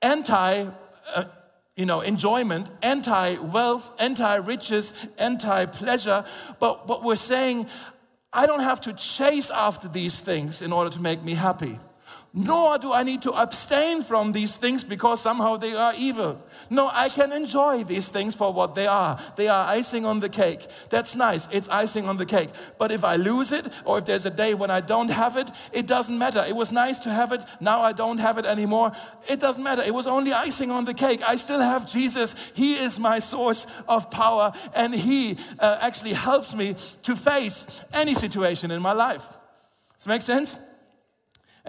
anti. 0.00 0.66
Uh, 1.14 1.24
you 1.76 1.86
know, 1.86 2.02
enjoyment, 2.02 2.68
anti 2.82 3.36
wealth, 3.38 3.90
anti 3.98 4.34
riches, 4.36 4.92
anti 5.16 5.64
pleasure, 5.64 6.26
but, 6.58 6.86
but 6.86 7.02
we're 7.02 7.16
saying, 7.16 7.66
I 8.34 8.44
don't 8.44 8.60
have 8.60 8.82
to 8.82 8.92
chase 8.92 9.50
after 9.50 9.88
these 9.88 10.20
things 10.20 10.60
in 10.60 10.72
order 10.72 10.90
to 10.90 11.00
make 11.00 11.22
me 11.22 11.32
happy 11.32 11.78
nor 12.32 12.78
do 12.78 12.92
I 12.92 13.02
need 13.02 13.22
to 13.22 13.32
abstain 13.32 14.02
from 14.02 14.32
these 14.32 14.56
things 14.56 14.84
because 14.84 15.20
somehow 15.20 15.56
they 15.56 15.74
are 15.74 15.92
evil. 15.96 16.40
No, 16.68 16.88
I 16.92 17.08
can 17.08 17.32
enjoy 17.32 17.82
these 17.82 18.08
things 18.08 18.34
for 18.36 18.52
what 18.52 18.76
they 18.76 18.86
are. 18.86 19.18
They 19.36 19.48
are 19.48 19.66
icing 19.66 20.06
on 20.06 20.20
the 20.20 20.28
cake. 20.28 20.68
That's 20.90 21.16
nice, 21.16 21.48
it's 21.50 21.68
icing 21.68 22.06
on 22.06 22.16
the 22.16 22.26
cake. 22.26 22.50
But 22.78 22.92
if 22.92 23.02
I 23.02 23.16
lose 23.16 23.50
it, 23.50 23.66
or 23.84 23.98
if 23.98 24.04
there's 24.04 24.26
a 24.26 24.30
day 24.30 24.54
when 24.54 24.70
I 24.70 24.80
don't 24.80 25.10
have 25.10 25.36
it, 25.36 25.50
it 25.72 25.88
doesn't 25.88 26.16
matter. 26.16 26.44
It 26.46 26.54
was 26.54 26.70
nice 26.70 26.98
to 27.00 27.10
have 27.10 27.32
it, 27.32 27.42
now 27.58 27.80
I 27.80 27.92
don't 27.92 28.18
have 28.18 28.38
it 28.38 28.46
anymore. 28.46 28.92
It 29.28 29.40
doesn't 29.40 29.62
matter. 29.62 29.82
It 29.82 29.94
was 29.94 30.06
only 30.06 30.32
icing 30.32 30.70
on 30.70 30.84
the 30.84 30.94
cake. 30.94 31.22
I 31.26 31.34
still 31.36 31.60
have 31.60 31.90
Jesus. 31.90 32.36
He 32.54 32.74
is 32.74 33.00
my 33.00 33.18
source 33.18 33.66
of 33.88 34.10
power, 34.10 34.52
and 34.74 34.94
He 34.94 35.36
uh, 35.58 35.78
actually 35.80 36.12
helps 36.12 36.54
me 36.54 36.76
to 37.02 37.16
face 37.16 37.66
any 37.92 38.14
situation 38.14 38.70
in 38.70 38.80
my 38.80 38.92
life. 38.92 39.26
Does 39.96 40.04
that 40.04 40.10
make 40.10 40.22
sense? 40.22 40.56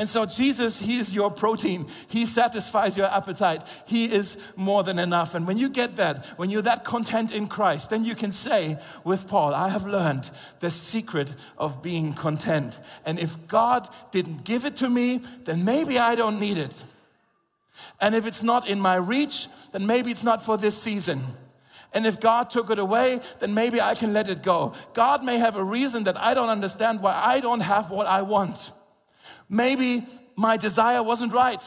And 0.02 0.10
so, 0.10 0.26
Jesus, 0.26 0.80
He 0.80 0.98
is 0.98 1.14
your 1.14 1.30
protein. 1.30 1.86
He 2.08 2.26
satisfies 2.26 2.98
your 2.98 3.06
appetite. 3.06 3.62
He 3.86 4.06
is 4.06 4.36
more 4.56 4.82
than 4.82 4.98
enough. 4.98 5.36
And 5.36 5.46
when 5.46 5.60
you 5.60 5.70
get 5.70 5.98
that, 5.98 6.26
when 6.38 6.50
you're 6.50 6.64
that 6.64 6.84
content 6.84 7.32
in 7.32 7.46
Christ, 7.46 7.92
then 7.92 8.04
you 8.04 8.16
can 8.16 8.32
say 8.32 8.80
with 9.04 9.28
Paul, 9.28 9.54
I 9.54 9.70
have 9.70 9.86
learned 9.86 10.32
the 10.60 10.72
secret 10.72 11.32
of 11.56 11.84
being 11.84 12.16
content. 12.16 12.80
And 13.06 13.20
if 13.20 13.48
God 13.48 13.88
didn't 14.10 14.44
give 14.44 14.66
it 14.66 14.78
to 14.78 14.90
me, 14.90 15.22
then 15.44 15.66
maybe 15.66 16.00
I 16.00 16.16
don't 16.16 16.40
need 16.40 16.58
it. 16.58 16.74
And 18.00 18.16
if 18.16 18.26
it's 18.26 18.42
not 18.42 18.68
in 18.68 18.80
my 18.80 18.96
reach, 18.96 19.50
then 19.72 19.86
maybe 19.86 20.10
it's 20.10 20.24
not 20.24 20.44
for 20.44 20.58
this 20.58 20.76
season. 20.76 21.22
And 21.94 22.08
if 22.08 22.20
God 22.20 22.50
took 22.50 22.72
it 22.72 22.80
away, 22.80 23.20
then 23.38 23.54
maybe 23.54 23.80
I 23.80 23.94
can 23.94 24.14
let 24.14 24.32
it 24.32 24.42
go. 24.42 24.74
God 24.96 25.24
may 25.24 25.38
have 25.38 25.58
a 25.58 25.64
reason 25.64 26.06
that 26.06 26.20
I 26.20 26.34
don't 26.34 26.50
understand 26.50 27.02
why 27.02 27.14
I 27.14 27.40
don't 27.40 27.60
have 27.60 27.92
what 27.92 28.08
I 28.08 28.24
want. 28.24 28.72
Maybe 29.50 30.06
my 30.36 30.58
desire 30.58 31.04
wasn't 31.04 31.34
right. 31.34 31.62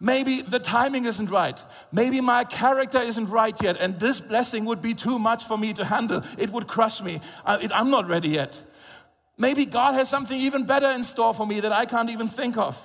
Maybe 0.00 0.42
the 0.42 0.60
timing 0.60 1.06
isn't 1.06 1.30
right. 1.30 1.58
Maybe 1.90 2.20
my 2.20 2.44
character 2.44 3.00
isn't 3.00 3.28
right 3.28 3.60
yet, 3.60 3.78
and 3.78 3.98
this 3.98 4.20
blessing 4.20 4.64
would 4.64 4.80
be 4.80 4.94
too 4.94 5.18
much 5.18 5.44
for 5.44 5.58
me 5.58 5.72
to 5.72 5.84
handle. 5.84 6.22
It 6.38 6.50
would 6.50 6.68
crush 6.68 7.02
me. 7.02 7.20
I'm 7.44 7.90
not 7.90 8.06
ready 8.08 8.28
yet. 8.28 8.60
Maybe 9.36 9.66
God 9.66 9.94
has 9.94 10.08
something 10.08 10.40
even 10.40 10.66
better 10.66 10.90
in 10.90 11.02
store 11.02 11.34
for 11.34 11.46
me 11.46 11.60
that 11.60 11.72
I 11.72 11.84
can't 11.84 12.10
even 12.10 12.28
think 12.28 12.56
of. 12.56 12.76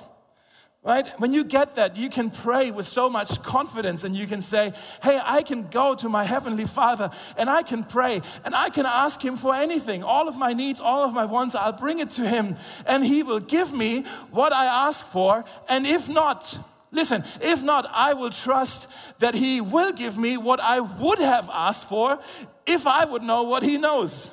Right? 0.83 1.07
When 1.17 1.31
you 1.31 1.45
get 1.45 1.75
that, 1.75 1.95
you 1.95 2.09
can 2.09 2.29
pray 2.29 2.69
with 2.69 2.85
so 2.85 3.09
much 3.09 3.41
confidence 3.41 4.03
and 4.03 4.13
you 4.13 4.27
can 4.27 4.41
say, 4.41 4.73
Hey, 5.01 5.17
I 5.23 5.41
can 5.41 5.69
go 5.69 5.95
to 5.95 6.09
my 6.09 6.25
Heavenly 6.25 6.65
Father 6.65 7.09
and 7.37 7.49
I 7.49 7.63
can 7.63 7.85
pray 7.85 8.21
and 8.43 8.53
I 8.53 8.69
can 8.69 8.85
ask 8.85 9.23
Him 9.23 9.37
for 9.37 9.55
anything. 9.55 10.03
All 10.03 10.27
of 10.27 10.35
my 10.35 10.51
needs, 10.51 10.81
all 10.81 11.05
of 11.05 11.13
my 11.13 11.23
wants, 11.23 11.55
I'll 11.55 11.71
bring 11.71 11.99
it 11.99 12.09
to 12.11 12.27
Him 12.27 12.57
and 12.85 13.05
He 13.05 13.23
will 13.23 13.39
give 13.39 13.71
me 13.71 14.03
what 14.31 14.51
I 14.51 14.87
ask 14.87 15.05
for. 15.05 15.45
And 15.69 15.87
if 15.87 16.09
not, 16.09 16.59
listen, 16.91 17.23
if 17.39 17.63
not, 17.63 17.89
I 17.89 18.13
will 18.13 18.31
trust 18.31 18.87
that 19.19 19.35
He 19.35 19.61
will 19.61 19.93
give 19.93 20.17
me 20.17 20.35
what 20.35 20.59
I 20.59 20.81
would 20.81 21.19
have 21.19 21.49
asked 21.49 21.87
for 21.87 22.19
if 22.65 22.87
I 22.87 23.05
would 23.05 23.23
know 23.23 23.43
what 23.43 23.63
He 23.63 23.77
knows. 23.77 24.31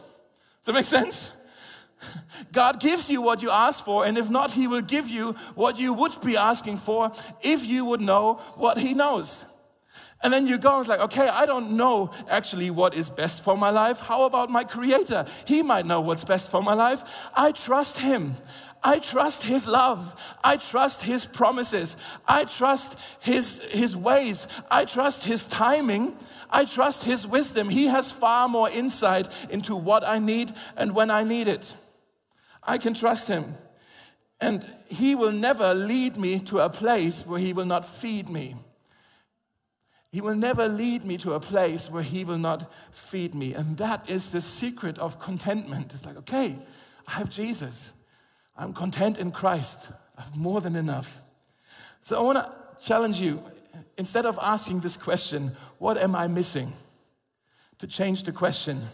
Does 0.58 0.66
that 0.66 0.72
make 0.72 0.84
sense? 0.84 1.30
God 2.52 2.80
gives 2.80 3.10
you 3.10 3.22
what 3.22 3.42
you 3.42 3.50
ask 3.50 3.84
for, 3.84 4.04
and 4.04 4.16
if 4.16 4.30
not, 4.30 4.52
He 4.52 4.66
will 4.66 4.80
give 4.80 5.08
you 5.08 5.32
what 5.54 5.78
you 5.78 5.92
would 5.92 6.20
be 6.20 6.36
asking 6.36 6.78
for 6.78 7.12
if 7.42 7.64
you 7.64 7.84
would 7.84 8.00
know 8.00 8.40
what 8.56 8.78
He 8.78 8.94
knows. 8.94 9.44
And 10.22 10.32
then 10.32 10.46
you 10.46 10.58
go, 10.58 10.80
it's 10.80 10.88
like, 10.88 11.00
okay, 11.00 11.28
I 11.28 11.46
don't 11.46 11.72
know 11.72 12.10
actually 12.28 12.70
what 12.70 12.94
is 12.94 13.08
best 13.08 13.42
for 13.42 13.56
my 13.56 13.70
life. 13.70 14.00
How 14.00 14.24
about 14.24 14.50
my 14.50 14.64
Creator? 14.64 15.24
He 15.46 15.62
might 15.62 15.86
know 15.86 16.02
what's 16.02 16.24
best 16.24 16.50
for 16.50 16.62
my 16.62 16.74
life. 16.74 17.02
I 17.34 17.52
trust 17.52 17.98
Him. 17.98 18.36
I 18.82 18.98
trust 18.98 19.42
His 19.42 19.66
love. 19.66 20.14
I 20.44 20.58
trust 20.58 21.02
His 21.02 21.24
promises. 21.24 21.96
I 22.28 22.44
trust 22.44 22.96
His, 23.20 23.60
His 23.70 23.96
ways. 23.96 24.46
I 24.70 24.84
trust 24.84 25.24
His 25.24 25.44
timing. 25.44 26.16
I 26.50 26.66
trust 26.66 27.04
His 27.04 27.26
wisdom. 27.26 27.70
He 27.70 27.86
has 27.86 28.10
far 28.10 28.46
more 28.46 28.68
insight 28.68 29.26
into 29.48 29.74
what 29.74 30.04
I 30.04 30.18
need 30.18 30.52
and 30.76 30.94
when 30.94 31.10
I 31.10 31.24
need 31.24 31.48
it. 31.48 31.76
I 32.62 32.78
can 32.78 32.94
trust 32.94 33.28
him. 33.28 33.54
And 34.40 34.66
he 34.86 35.14
will 35.14 35.32
never 35.32 35.74
lead 35.74 36.16
me 36.16 36.40
to 36.40 36.60
a 36.60 36.70
place 36.70 37.26
where 37.26 37.38
he 37.38 37.52
will 37.52 37.66
not 37.66 37.84
feed 37.84 38.28
me. 38.28 38.56
He 40.12 40.20
will 40.20 40.34
never 40.34 40.66
lead 40.66 41.04
me 41.04 41.18
to 41.18 41.34
a 41.34 41.40
place 41.40 41.88
where 41.88 42.02
he 42.02 42.24
will 42.24 42.38
not 42.38 42.72
feed 42.90 43.34
me. 43.34 43.54
And 43.54 43.76
that 43.76 44.10
is 44.10 44.30
the 44.30 44.40
secret 44.40 44.98
of 44.98 45.20
contentment. 45.20 45.94
It's 45.94 46.04
like, 46.04 46.16
okay, 46.18 46.58
I 47.06 47.12
have 47.12 47.30
Jesus. 47.30 47.92
I'm 48.56 48.72
content 48.72 49.18
in 49.18 49.30
Christ. 49.30 49.90
I 50.18 50.22
have 50.22 50.36
more 50.36 50.60
than 50.60 50.74
enough. 50.74 51.20
So 52.02 52.18
I 52.18 52.22
want 52.22 52.38
to 52.38 52.52
challenge 52.84 53.20
you 53.20 53.42
instead 53.98 54.26
of 54.26 54.38
asking 54.42 54.80
this 54.80 54.96
question, 54.96 55.52
what 55.78 55.96
am 55.96 56.16
I 56.16 56.26
missing? 56.26 56.72
To 57.78 57.86
change 57.86 58.24
the 58.24 58.32
question. 58.32 58.88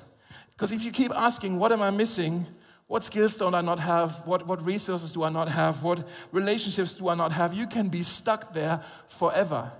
Because 0.50 0.70
if 0.70 0.82
you 0.84 0.90
keep 0.90 1.12
asking, 1.12 1.58
what 1.58 1.72
am 1.72 1.82
I 1.82 1.90
missing? 1.90 2.46
What 2.86 3.04
skills 3.04 3.36
don't 3.36 3.54
I 3.54 3.62
not 3.62 3.80
have? 3.80 4.26
What, 4.26 4.46
what 4.46 4.64
resources 4.64 5.10
do 5.10 5.24
I 5.24 5.28
not 5.28 5.48
have? 5.48 5.82
What 5.82 6.06
relationships 6.30 6.94
do 6.94 7.08
I 7.08 7.14
not 7.14 7.32
have? 7.32 7.52
You 7.52 7.66
can 7.66 7.88
be 7.88 8.02
stuck 8.02 8.54
there 8.54 8.82
forever. 9.08 9.72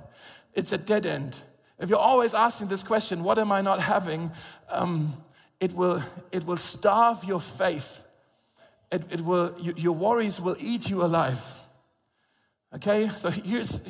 It's 0.55 0.73
a 0.73 0.79
dead 0.79 1.07
end. 1.07 1.37
If 1.79 1.89
you're 1.91 1.99
always 1.99 2.35
asking 2.35 2.69
this 2.69 2.83
question, 2.83 3.23
what 3.23 3.39
am 3.39 3.53
I 3.53 3.61
not 3.61 3.81
having? 3.81 4.33
Um, 4.69 5.23
it, 5.61 5.73
will, 5.73 6.03
it 6.33 6.45
will 6.45 6.57
starve 6.57 7.23
your 7.23 7.41
faith. 7.41 8.03
It, 8.91 9.03
it 9.11 9.21
will, 9.21 9.55
your 9.61 9.95
worries 9.95 10.41
will 10.41 10.57
eat 10.59 10.89
you 10.89 11.03
alive. 11.05 11.41
Okay, 12.75 13.09
so 13.17 13.31
here's 13.31 13.81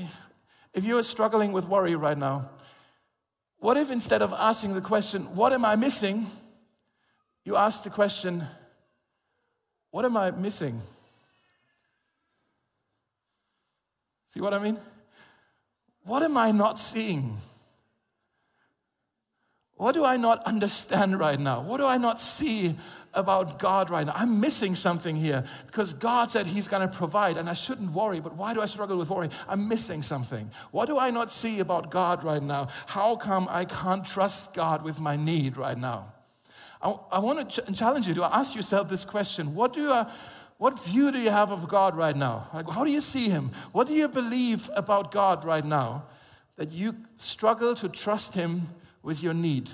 if 0.75 0.85
you're 0.85 1.03
struggling 1.03 1.53
with 1.53 1.65
worry 1.67 1.95
right 1.97 2.19
now, 2.19 2.51
what 3.59 3.79
if 3.79 3.91
instead 3.91 4.21
of 4.21 4.35
asking 4.35 4.75
the 4.75 4.83
question, 4.83 5.35
what 5.35 5.55
am 5.55 5.65
I 5.65 5.75
missing? 5.75 6.27
you 7.47 7.57
ask 7.57 7.85
the 7.85 7.91
question, 7.91 8.45
what 9.97 10.05
am 10.05 10.15
I 10.15 10.31
missing? 10.31 10.79
See 14.29 14.43
what 14.43 14.53
I 14.53 14.59
mean? 14.59 14.77
What 16.05 16.23
am 16.23 16.37
I 16.37 16.51
not 16.51 16.79
seeing? 16.79 17.39
What 19.77 19.95
do 19.95 20.05
I 20.05 20.19
not 20.19 20.45
understand 20.45 21.19
right 21.19 21.41
now? 21.41 21.63
What 21.63 21.79
do 21.79 21.87
I 21.87 21.97
not 21.97 22.21
see 22.21 22.77
about 23.15 23.59
God 23.59 23.89
right 23.89 24.05
now? 24.05 24.13
I'm 24.15 24.39
missing 24.39 24.75
something 24.75 25.17
here 25.17 25.45
because 25.67 25.95
God 25.95 26.31
said 26.31 26.47
He's 26.47 26.69
going 26.69 26.87
to 26.87 26.95
provide 26.95 27.39
and 27.39 27.49
I 27.49 27.55
shouldn't 27.55 27.93
worry, 27.93 28.21
but 28.21 28.37
why 28.37 28.53
do 28.53 28.61
I 28.61 28.67
struggle 28.67 28.99
with 28.99 29.09
worry? 29.09 29.31
I'm 29.49 29.67
missing 29.67 30.03
something. 30.03 30.51
What 30.73 30.89
do 30.89 30.99
I 30.99 31.09
not 31.09 31.31
see 31.31 31.61
about 31.61 31.91
God 31.91 32.23
right 32.23 32.43
now? 32.43 32.69
How 32.85 33.17
come 33.17 33.49
I 33.51 33.65
can't 33.65 34.05
trust 34.05 34.53
God 34.53 34.85
with 34.85 35.01
my 35.01 35.17
need 35.17 35.57
right 35.57 35.79
now? 35.79 36.13
I, 37.11 37.19
want 37.19 37.51
to 37.51 37.63
ch- 37.63 37.79
challenge 37.79 38.07
you 38.07 38.15
to 38.15 38.25
ask 38.25 38.55
yourself 38.55 38.89
this 38.89 39.05
question 39.05 39.55
What 39.55 39.73
do 39.73 39.91
I, 39.91 40.11
what 40.59 40.83
view 40.85 41.13
do 41.13 41.19
you 41.19 41.31
have 41.31 41.51
of 41.51 41.69
God 41.69 41.97
right 41.97 42.17
now? 42.17 42.49
Like, 42.53 42.69
how 42.71 42.85
do 42.85 42.91
you 42.91 43.01
see 43.01 43.29
Him? 43.29 43.51
What 43.73 43.87
do 43.87 43.95
you 43.95 44.09
believe 44.09 44.71
about 44.75 45.13
God 45.13 45.45
right 45.45 45.65
now 45.65 46.05
that 46.57 46.73
you 46.73 46.95
struggle 47.19 47.75
to 47.77 47.89
trust 47.89 48.35
Him 48.35 48.69
with 49.03 49.23
your 49.23 49.35
need? 49.35 49.71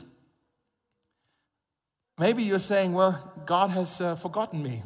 Maybe 2.18 2.42
you're 2.42 2.58
saying, 2.58 2.92
Well, 2.92 3.32
God 3.46 3.70
has 3.70 4.00
uh, 4.00 4.16
forgotten 4.16 4.62
me. 4.62 4.82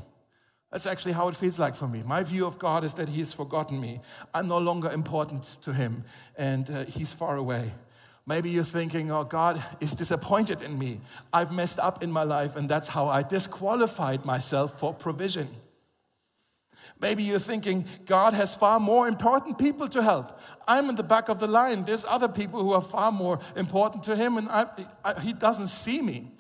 That's 0.71 0.87
actually 0.87 1.13
how 1.13 1.29
it 1.29 1.37
feels 1.37 1.59
like 1.59 1.75
for 1.75 1.89
me. 1.89 2.03
My 2.03 2.23
view 2.23 2.45
of 2.45 2.59
God 2.59 2.85
is 2.85 2.95
that 2.95 3.09
He's 3.09 3.33
forgotten 3.33 3.81
me. 3.81 4.01
I'm 4.35 4.47
no 4.47 4.59
longer 4.59 4.91
important 4.91 5.57
to 5.63 5.73
Him, 5.73 6.05
and 6.37 6.69
uh, 6.69 6.85
He's 6.85 7.15
far 7.15 7.37
away. 7.37 7.73
Maybe 8.29 8.51
you're 8.51 8.65
thinking, 8.65 9.13
oh, 9.13 9.23
God 9.23 9.63
is 9.79 9.95
disappointed 9.95 10.63
in 10.63 10.77
me. 10.77 11.01
I've 11.33 11.53
messed 11.53 11.79
up 11.79 12.03
in 12.03 12.11
my 12.11 12.25
life, 12.25 12.57
and 12.57 12.69
that's 12.69 12.89
how 12.89 13.07
I 13.07 13.23
disqualified 13.23 14.25
myself 14.25 14.81
for 14.81 14.93
provision. 14.93 15.49
Maybe 17.01 17.23
you're 17.23 17.39
thinking, 17.39 17.85
God 18.05 18.33
has 18.33 18.55
far 18.55 18.81
more 18.81 19.07
important 19.07 19.59
people 19.59 19.89
to 19.89 20.03
help. 20.03 20.41
I'm 20.67 20.89
in 20.89 20.97
the 20.97 21.05
back 21.05 21.29
of 21.29 21.39
the 21.39 21.47
line. 21.47 21.85
There's 21.85 22.05
other 22.05 22.27
people 22.27 22.63
who 22.63 22.73
are 22.73 22.83
far 22.83 23.13
more 23.13 23.39
important 23.55 24.03
to 24.05 24.17
Him, 24.17 24.39
and 24.39 24.49
I, 24.49 24.67
I, 25.05 25.21
He 25.21 25.33
doesn't 25.33 25.69
see 25.69 26.03
me. 26.03 26.33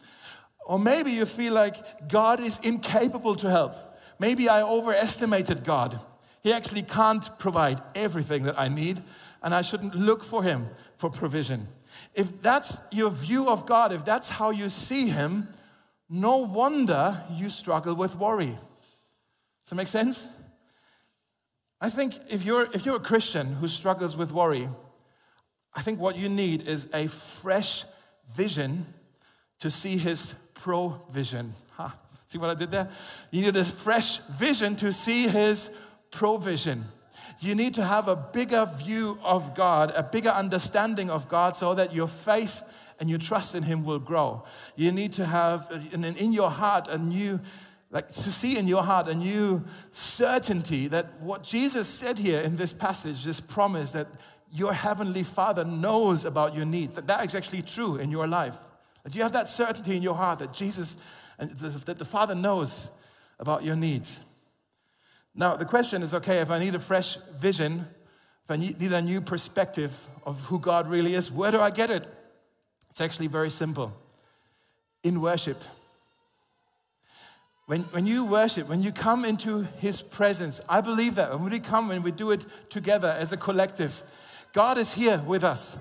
Or 0.66 0.80
maybe 0.80 1.12
you 1.12 1.24
feel 1.24 1.52
like 1.52 2.08
God 2.08 2.40
is 2.40 2.58
incapable 2.64 3.36
to 3.36 3.48
help. 3.48 3.76
Maybe 4.18 4.48
I 4.48 4.62
overestimated 4.62 5.62
God. 5.62 6.00
He 6.42 6.52
actually 6.52 6.82
can't 6.82 7.38
provide 7.38 7.80
everything 7.94 8.42
that 8.44 8.58
I 8.58 8.66
need, 8.66 9.02
and 9.42 9.54
I 9.54 9.62
shouldn't 9.62 9.94
look 9.94 10.24
for 10.24 10.42
Him 10.42 10.68
for 10.96 11.10
provision. 11.10 11.68
If 12.14 12.42
that's 12.42 12.78
your 12.90 13.10
view 13.10 13.48
of 13.48 13.66
God, 13.66 13.92
if 13.92 14.04
that's 14.04 14.28
how 14.28 14.50
you 14.50 14.68
see 14.68 15.08
Him, 15.08 15.48
no 16.08 16.38
wonder 16.38 17.22
you 17.30 17.50
struggle 17.50 17.94
with 17.94 18.16
worry. 18.16 18.56
Does 19.66 19.70
that 19.70 19.74
make 19.76 19.88
sense? 19.88 20.28
I 21.80 21.90
think 21.90 22.14
if 22.30 22.44
you're, 22.44 22.68
if 22.72 22.86
you're 22.86 22.96
a 22.96 23.00
Christian 23.00 23.54
who 23.54 23.68
struggles 23.68 24.16
with 24.16 24.32
worry, 24.32 24.68
I 25.74 25.82
think 25.82 26.00
what 26.00 26.16
you 26.16 26.28
need 26.28 26.66
is 26.66 26.88
a 26.94 27.06
fresh 27.06 27.84
vision 28.34 28.86
to 29.60 29.70
see 29.70 29.98
His 29.98 30.34
provision. 30.54 31.52
Ha, 31.72 31.94
see 32.26 32.38
what 32.38 32.50
I 32.50 32.54
did 32.54 32.70
there? 32.70 32.88
You 33.30 33.42
need 33.42 33.56
a 33.56 33.64
fresh 33.64 34.18
vision 34.38 34.76
to 34.76 34.92
see 34.92 35.28
His 35.28 35.70
provision. 36.10 36.84
You 37.40 37.54
need 37.54 37.74
to 37.74 37.84
have 37.84 38.08
a 38.08 38.16
bigger 38.16 38.64
view 38.78 39.18
of 39.22 39.54
God, 39.54 39.92
a 39.94 40.02
bigger 40.02 40.30
understanding 40.30 41.10
of 41.10 41.28
God, 41.28 41.54
so 41.54 41.74
that 41.74 41.92
your 41.92 42.08
faith 42.08 42.62
and 42.98 43.10
your 43.10 43.18
trust 43.18 43.54
in 43.54 43.62
Him 43.62 43.84
will 43.84 43.98
grow. 43.98 44.44
You 44.74 44.90
need 44.92 45.12
to 45.14 45.26
have 45.26 45.70
in, 45.92 46.32
your 46.32 46.50
heart 46.50 46.88
a 46.88 46.96
new, 46.96 47.40
like 47.90 48.10
to 48.10 48.32
see 48.32 48.56
in 48.56 48.66
your 48.66 48.82
heart 48.82 49.08
a 49.08 49.14
new 49.14 49.64
certainty 49.92 50.88
that 50.88 51.20
what 51.20 51.42
Jesus 51.42 51.88
said 51.88 52.18
here 52.18 52.40
in 52.40 52.56
this 52.56 52.72
passage, 52.72 53.24
this 53.24 53.40
promise 53.40 53.92
that 53.92 54.08
your 54.50 54.72
heavenly 54.72 55.22
Father 55.22 55.64
knows 55.64 56.24
about 56.24 56.54
your 56.54 56.64
needs, 56.64 56.94
that 56.94 57.06
that 57.08 57.24
is 57.26 57.34
actually 57.34 57.62
true 57.62 57.96
in 57.96 58.10
your 58.10 58.26
life. 58.26 58.56
That 59.04 59.14
you 59.14 59.22
have 59.22 59.32
that 59.32 59.48
certainty 59.48 59.96
in 59.96 60.02
your 60.02 60.14
heart 60.14 60.38
that 60.38 60.52
Jesus 60.52 60.96
and 61.38 61.50
that 61.58 61.98
the 61.98 62.04
Father 62.04 62.34
knows 62.34 62.88
about 63.38 63.62
your 63.62 63.76
needs. 63.76 64.20
Now, 65.36 65.54
the 65.54 65.66
question 65.66 66.02
is 66.02 66.14
okay, 66.14 66.38
if 66.38 66.50
I 66.50 66.58
need 66.58 66.74
a 66.74 66.80
fresh 66.80 67.18
vision, 67.38 67.86
if 68.44 68.50
I 68.50 68.56
need 68.56 68.92
a 68.92 69.02
new 69.02 69.20
perspective 69.20 69.92
of 70.24 70.40
who 70.40 70.58
God 70.58 70.88
really 70.88 71.14
is, 71.14 71.30
where 71.30 71.50
do 71.50 71.60
I 71.60 71.70
get 71.70 71.90
it? 71.90 72.06
It's 72.90 73.02
actually 73.02 73.26
very 73.26 73.50
simple 73.50 73.92
in 75.02 75.20
worship. 75.20 75.62
When, 77.66 77.82
when 77.82 78.06
you 78.06 78.24
worship, 78.24 78.68
when 78.68 78.82
you 78.82 78.92
come 78.92 79.24
into 79.24 79.62
His 79.78 80.00
presence, 80.00 80.60
I 80.68 80.80
believe 80.80 81.16
that 81.16 81.38
when 81.38 81.50
we 81.50 81.60
come, 81.60 81.88
when 81.88 82.02
we 82.02 82.12
do 82.12 82.30
it 82.30 82.46
together 82.70 83.14
as 83.18 83.32
a 83.32 83.36
collective, 83.36 84.02
God 84.52 84.78
is 84.78 84.94
here 84.94 85.20
with 85.26 85.44
us. 85.44 85.76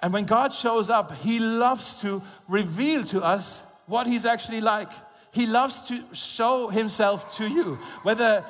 And 0.00 0.12
when 0.12 0.26
God 0.26 0.52
shows 0.52 0.90
up, 0.90 1.16
He 1.16 1.38
loves 1.38 1.96
to 2.02 2.22
reveal 2.46 3.02
to 3.04 3.22
us 3.22 3.62
what 3.86 4.06
He's 4.06 4.26
actually 4.26 4.60
like. 4.60 4.90
He 5.32 5.46
loves 5.46 5.82
to 5.84 6.04
show 6.12 6.68
Himself 6.68 7.36
to 7.38 7.48
you, 7.48 7.78
whether 8.02 8.44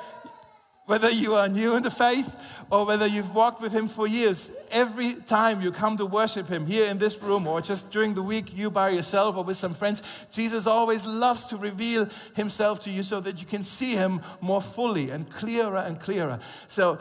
whether 0.85 1.09
you 1.09 1.33
are 1.35 1.47
new 1.47 1.75
in 1.75 1.83
the 1.83 1.91
faith 1.91 2.35
or 2.69 2.85
whether 2.85 3.07
you've 3.07 3.33
walked 3.33 3.61
with 3.61 3.71
Him 3.71 3.87
for 3.87 4.05
years, 4.05 4.51
every 4.71 5.13
time 5.13 5.61
you 5.61 5.71
come 5.71 5.95
to 5.97 6.05
worship 6.05 6.47
Him 6.47 6.65
here 6.65 6.87
in 6.87 6.97
this 6.97 7.21
room 7.21 7.47
or 7.47 7.61
just 7.61 7.89
during 7.91 8.13
the 8.13 8.23
week, 8.23 8.55
you 8.55 8.69
by 8.69 8.89
yourself 8.89 9.37
or 9.37 9.43
with 9.43 9.57
some 9.57 9.73
friends, 9.73 10.01
Jesus 10.31 10.67
always 10.67 11.05
loves 11.05 11.45
to 11.47 11.57
reveal 11.57 12.09
Himself 12.35 12.79
to 12.81 12.89
you 12.89 13.03
so 13.03 13.21
that 13.21 13.39
you 13.39 13.45
can 13.45 13.63
see 13.63 13.93
Him 13.93 14.21
more 14.41 14.61
fully 14.61 15.09
and 15.09 15.29
clearer 15.29 15.77
and 15.77 15.99
clearer. 15.99 16.39
So, 16.67 16.99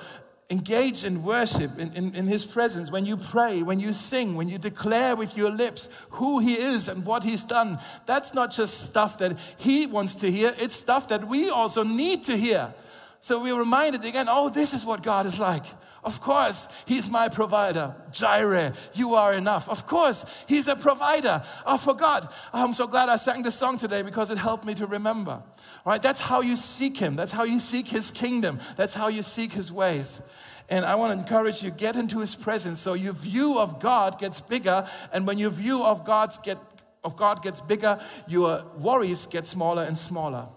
engage 0.50 1.02
in 1.04 1.22
worship 1.22 1.78
in, 1.78 1.90
in, 1.94 2.14
in, 2.14 2.26
his 2.26 2.44
presence. 2.44 2.90
When 2.90 3.06
you 3.06 3.16
pray 3.16 3.62
when 3.62 3.80
you 3.80 3.94
sing 3.94 4.34
when 4.34 4.50
you 4.50 4.58
declare 4.58 5.16
with 5.16 5.34
your 5.34 5.48
lips 5.48 5.88
who 6.10 6.40
he 6.40 6.52
is 6.58 6.88
and 6.88 7.06
what 7.06 7.22
he's 7.22 7.42
done 7.42 7.78
that's 8.04 8.34
not 8.34 8.52
just 8.52 8.82
stuff 8.82 9.16
that 9.18 9.38
he 9.56 9.86
wants 9.86 10.14
to 10.16 10.30
hear. 10.30 10.54
It's 10.58 10.74
stuff 10.74 11.08
that 11.08 11.26
we 11.26 11.48
also 11.48 11.84
need 11.84 12.24
to 12.24 12.36
hear 12.36 12.74
so 13.22 13.40
we're 13.40 13.56
reminded 13.56 14.04
again, 14.04 14.26
oh, 14.28 14.48
this 14.48 14.74
is 14.74 14.84
what 14.84 15.00
God 15.00 15.26
is 15.26 15.38
like. 15.38 15.64
Of 16.02 16.20
course, 16.20 16.66
He's 16.86 17.08
my 17.08 17.28
provider. 17.28 17.94
Jireh, 18.10 18.74
you 18.94 19.14
are 19.14 19.32
enough. 19.32 19.68
Of 19.68 19.86
course, 19.86 20.24
He's 20.48 20.66
a 20.66 20.74
provider. 20.74 21.44
I 21.64 21.78
forgot. 21.78 22.32
I'm 22.52 22.74
so 22.74 22.88
glad 22.88 23.08
I 23.08 23.14
sang 23.14 23.44
this 23.44 23.54
song 23.54 23.78
today 23.78 24.02
because 24.02 24.30
it 24.30 24.38
helped 24.38 24.64
me 24.64 24.74
to 24.74 24.88
remember. 24.88 25.40
Right? 25.86 26.02
That's 26.02 26.20
how 26.20 26.40
you 26.40 26.56
seek 26.56 26.96
Him. 26.96 27.14
That's 27.14 27.30
how 27.30 27.44
you 27.44 27.60
seek 27.60 27.86
His 27.86 28.10
kingdom. 28.10 28.58
That's 28.74 28.92
how 28.92 29.06
you 29.06 29.22
seek 29.22 29.52
His 29.52 29.70
ways. 29.70 30.20
And 30.68 30.84
I 30.84 30.96
want 30.96 31.14
to 31.14 31.22
encourage 31.22 31.62
you, 31.62 31.70
get 31.70 31.94
into 31.94 32.18
His 32.18 32.34
presence 32.34 32.80
so 32.80 32.94
your 32.94 33.12
view 33.12 33.56
of 33.56 33.78
God 33.78 34.18
gets 34.18 34.40
bigger. 34.40 34.88
And 35.12 35.28
when 35.28 35.38
your 35.38 35.50
view 35.50 35.84
of, 35.84 36.04
God's 36.04 36.38
get, 36.38 36.58
of 37.04 37.16
God 37.16 37.40
gets 37.44 37.60
bigger, 37.60 38.00
your 38.26 38.64
worries 38.78 39.26
get 39.26 39.46
smaller 39.46 39.84
and 39.84 39.96
smaller. 39.96 40.48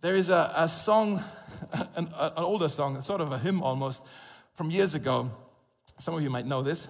There 0.00 0.14
is 0.14 0.28
a, 0.28 0.52
a 0.54 0.68
song, 0.68 1.22
an, 1.96 2.08
an 2.14 2.32
older 2.36 2.68
song, 2.68 3.00
sort 3.00 3.20
of 3.20 3.32
a 3.32 3.38
hymn 3.38 3.62
almost, 3.62 4.04
from 4.54 4.70
years 4.70 4.94
ago. 4.94 5.30
Some 5.98 6.14
of 6.14 6.22
you 6.22 6.30
might 6.30 6.46
know 6.46 6.62
this. 6.62 6.88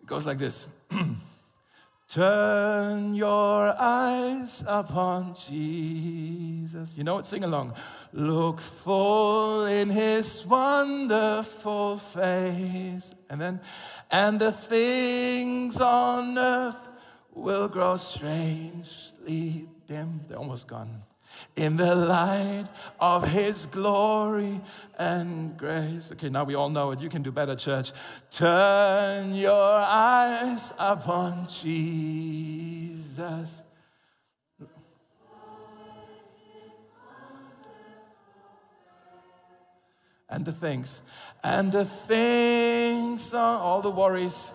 It 0.00 0.06
goes 0.06 0.26
like 0.26 0.38
this 0.38 0.66
Turn 2.08 3.14
your 3.14 3.74
eyes 3.76 4.62
upon 4.66 5.34
Jesus. 5.34 6.94
You 6.96 7.02
know 7.02 7.18
it? 7.18 7.26
Sing 7.26 7.42
along. 7.42 7.74
Look 8.12 8.60
full 8.60 9.64
in 9.64 9.90
his 9.90 10.46
wonderful 10.46 11.96
face. 11.96 13.12
And 13.28 13.40
then, 13.40 13.60
and 14.10 14.38
the 14.38 14.52
things 14.52 15.80
on 15.80 16.38
earth 16.38 16.76
will 17.32 17.66
grow 17.66 17.96
strangely 17.96 19.66
dim. 19.88 20.20
They're 20.28 20.38
almost 20.38 20.68
gone 20.68 21.02
in 21.56 21.76
the 21.76 21.94
light 21.94 22.66
of 23.00 23.26
his 23.26 23.66
glory 23.66 24.60
and 24.98 25.56
grace. 25.56 26.12
Okay, 26.12 26.28
now 26.28 26.44
we 26.44 26.54
all 26.54 26.68
know 26.68 26.90
it. 26.90 27.00
You 27.00 27.08
can 27.08 27.22
do 27.22 27.30
better, 27.30 27.56
church. 27.56 27.92
Turn 28.30 29.34
your 29.34 29.52
eyes 29.52 30.72
upon 30.78 31.48
Jesus. 31.48 33.62
And 40.28 40.44
the 40.44 40.52
things, 40.52 41.00
and 41.44 41.70
the 41.70 41.84
things, 41.84 43.32
all 43.34 43.80
the 43.80 43.90
worries, 43.90 44.50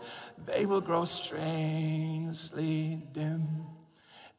they 0.46 0.66
will 0.66 0.82
grow 0.82 1.06
strangely 1.06 3.02
dim 3.14 3.66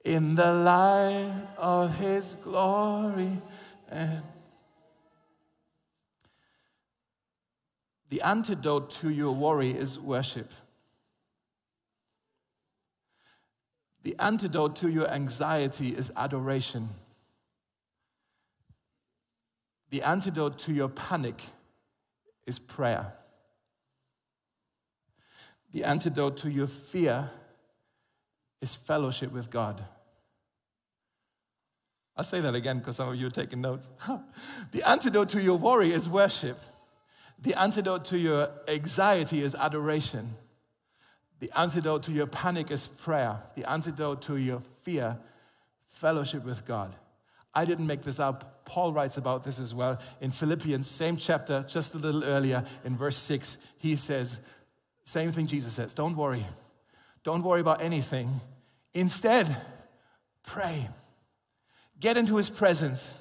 in 0.05 0.35
the 0.35 0.53
light 0.53 1.47
of 1.57 1.95
his 1.97 2.37
glory 2.43 3.41
and 3.89 4.23
the 8.09 8.23
antidote 8.23 8.91
to 8.91 9.11
your 9.11 9.33
worry 9.33 9.71
is 9.71 9.99
worship 9.99 10.53
The 14.03 14.17
antidote 14.19 14.77
to 14.77 14.89
your 14.89 15.09
anxiety 15.09 15.95
is 15.95 16.11
adoration. 16.17 16.89
The 19.91 20.03
antidote 20.03 20.59
to 20.61 20.73
your 20.73 20.89
panic 20.89 21.43
is 22.47 22.59
prayer. 22.59 23.13
The 25.73 25.85
antidote 25.85 26.39
to 26.39 26.51
your 26.51 26.67
fear 26.67 27.31
is 28.61 28.75
fellowship 28.75 29.33
with 29.33 29.51
God. 29.51 29.83
I'll 32.17 32.25
say 32.25 32.41
that 32.41 32.55
again 32.55 32.79
because 32.79 32.97
some 32.97 33.09
of 33.09 33.17
you 33.17 33.27
are 33.27 33.31
taking 33.31 33.61
notes. 33.61 33.91
the 34.73 34.89
antidote 34.89 35.31
to 35.31 35.43
your 35.43 35.57
worry 35.57 35.91
is 35.93 36.09
worship. 36.09 36.59
The 37.43 37.55
antidote 37.55 38.05
to 38.07 38.19
your 38.19 38.51
anxiety 38.69 39.43
is 39.43 39.55
adoration. 39.55 40.35
The 41.39 41.51
antidote 41.59 42.03
to 42.05 42.13
your 42.13 42.27
panic 42.27 42.71
is 42.71 42.87
prayer. 42.87 43.39
The 43.57 43.71
antidote 43.71 44.23
to 44.23 44.37
your 44.37 44.61
fear, 44.83 45.17
fellowship 45.89 46.45
with 46.45 46.67
God. 46.67 46.95
I 47.55 47.65
didn't 47.65 47.87
make 47.87 48.03
this 48.03 48.21
up. 48.21 48.67
Paul 48.67 48.93
writes 48.93 49.17
about 49.17 49.43
this 49.45 49.59
as 49.59 49.75
well 49.75 49.99
in 50.21 50.31
Philippians, 50.31 50.87
same 50.87 51.17
chapter, 51.17 51.65
just 51.69 51.95
a 51.95 51.99
little 51.99 52.23
earlier, 52.23 52.65
in 52.85 52.97
verse 52.97 53.17
6. 53.17 53.57
He 53.79 53.97
says, 53.97 54.39
same 55.05 55.33
thing 55.33 55.47
Jesus 55.47 55.73
says, 55.73 55.95
don't 55.95 56.17
worry. 56.17 56.45
Don't 57.25 57.43
worry 57.43 57.61
about 57.61 57.83
anything. 57.83 58.41
Instead, 58.95 59.57
pray. 60.47 60.89
Get 61.99 62.17
into 62.17 62.37
his 62.37 62.51
presence. 62.51 63.15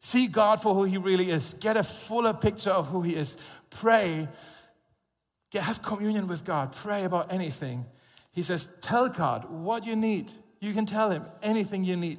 See 0.00 0.26
God 0.26 0.62
for 0.62 0.74
who 0.74 0.84
he 0.84 0.98
really 0.98 1.30
is. 1.30 1.54
Get 1.54 1.76
a 1.76 1.82
fuller 1.82 2.34
picture 2.34 2.70
of 2.70 2.88
who 2.88 3.02
he 3.02 3.16
is. 3.16 3.36
Pray 3.70 4.28
have 5.54 5.82
communion 5.82 6.28
with 6.28 6.44
God, 6.44 6.72
pray 6.72 7.04
about 7.04 7.32
anything. 7.32 7.86
He 8.32 8.42
says, 8.42 8.68
Tell 8.82 9.08
God 9.08 9.50
what 9.50 9.86
you 9.86 9.96
need. 9.96 10.30
You 10.60 10.72
can 10.72 10.86
tell 10.86 11.10
Him 11.10 11.24
anything 11.42 11.84
you 11.84 11.96
need. 11.96 12.18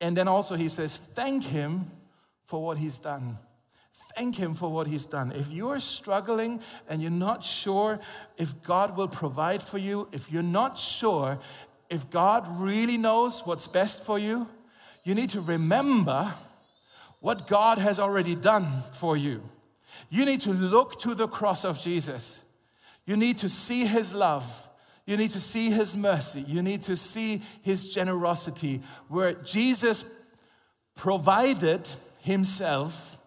And 0.00 0.16
then 0.16 0.28
also, 0.28 0.56
He 0.56 0.68
says, 0.68 0.98
Thank 0.98 1.44
Him 1.44 1.90
for 2.46 2.62
what 2.62 2.78
He's 2.78 2.98
done. 2.98 3.38
Thank 4.16 4.36
Him 4.36 4.54
for 4.54 4.70
what 4.70 4.86
He's 4.86 5.06
done. 5.06 5.32
If 5.32 5.50
you're 5.50 5.78
struggling 5.78 6.60
and 6.88 7.00
you're 7.00 7.10
not 7.10 7.44
sure 7.44 8.00
if 8.36 8.62
God 8.62 8.96
will 8.96 9.08
provide 9.08 9.62
for 9.62 9.78
you, 9.78 10.08
if 10.12 10.30
you're 10.30 10.42
not 10.42 10.78
sure 10.78 11.38
if 11.90 12.10
God 12.10 12.60
really 12.60 12.96
knows 12.96 13.42
what's 13.44 13.66
best 13.66 14.04
for 14.04 14.18
you, 14.18 14.46
you 15.04 15.14
need 15.14 15.30
to 15.30 15.40
remember 15.40 16.34
what 17.20 17.46
God 17.46 17.78
has 17.78 17.98
already 17.98 18.34
done 18.34 18.82
for 18.92 19.16
you. 19.16 19.42
You 20.10 20.24
need 20.24 20.40
to 20.42 20.52
look 20.52 21.00
to 21.00 21.14
the 21.14 21.28
cross 21.28 21.64
of 21.64 21.78
Jesus. 21.78 22.40
You 23.06 23.16
need 23.16 23.38
to 23.38 23.48
see 23.48 23.84
his 23.84 24.12
love. 24.12 24.68
You 25.06 25.16
need 25.16 25.30
to 25.32 25.40
see 25.40 25.70
his 25.70 25.96
mercy. 25.96 26.40
You 26.40 26.62
need 26.62 26.82
to 26.82 26.96
see 26.96 27.42
his 27.62 27.88
generosity, 27.88 28.80
where 29.08 29.34
Jesus 29.34 30.04
provided 30.96 31.88
himself 32.18 33.18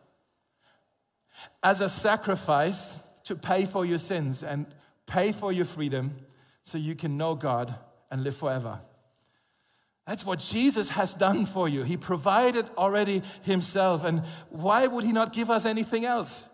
as 1.64 1.82
a 1.82 1.90
sacrifice 1.90 2.98
to 3.24 3.36
pay 3.36 3.66
for 3.66 3.86
your 3.86 4.00
sins 4.00 4.44
and 4.44 4.66
pay 5.06 5.32
for 5.32 5.52
your 5.54 5.66
freedom 5.66 6.16
so 6.64 6.78
you 6.78 6.96
can 6.96 7.18
know 7.18 7.36
God 7.36 7.76
and 8.12 8.24
live 8.24 8.36
forever. 8.36 8.80
That's 10.08 10.26
what 10.26 10.40
Jesus 10.40 10.90
has 10.90 11.14
done 11.14 11.46
for 11.46 11.70
you. 11.70 11.84
He 11.84 11.96
provided 11.96 12.68
already 12.78 13.22
himself. 13.44 14.04
And 14.04 14.24
why 14.50 14.88
would 14.88 15.04
he 15.04 15.12
not 15.12 15.34
give 15.34 15.52
us 15.52 15.68
anything 15.68 16.04
else? 16.04 16.50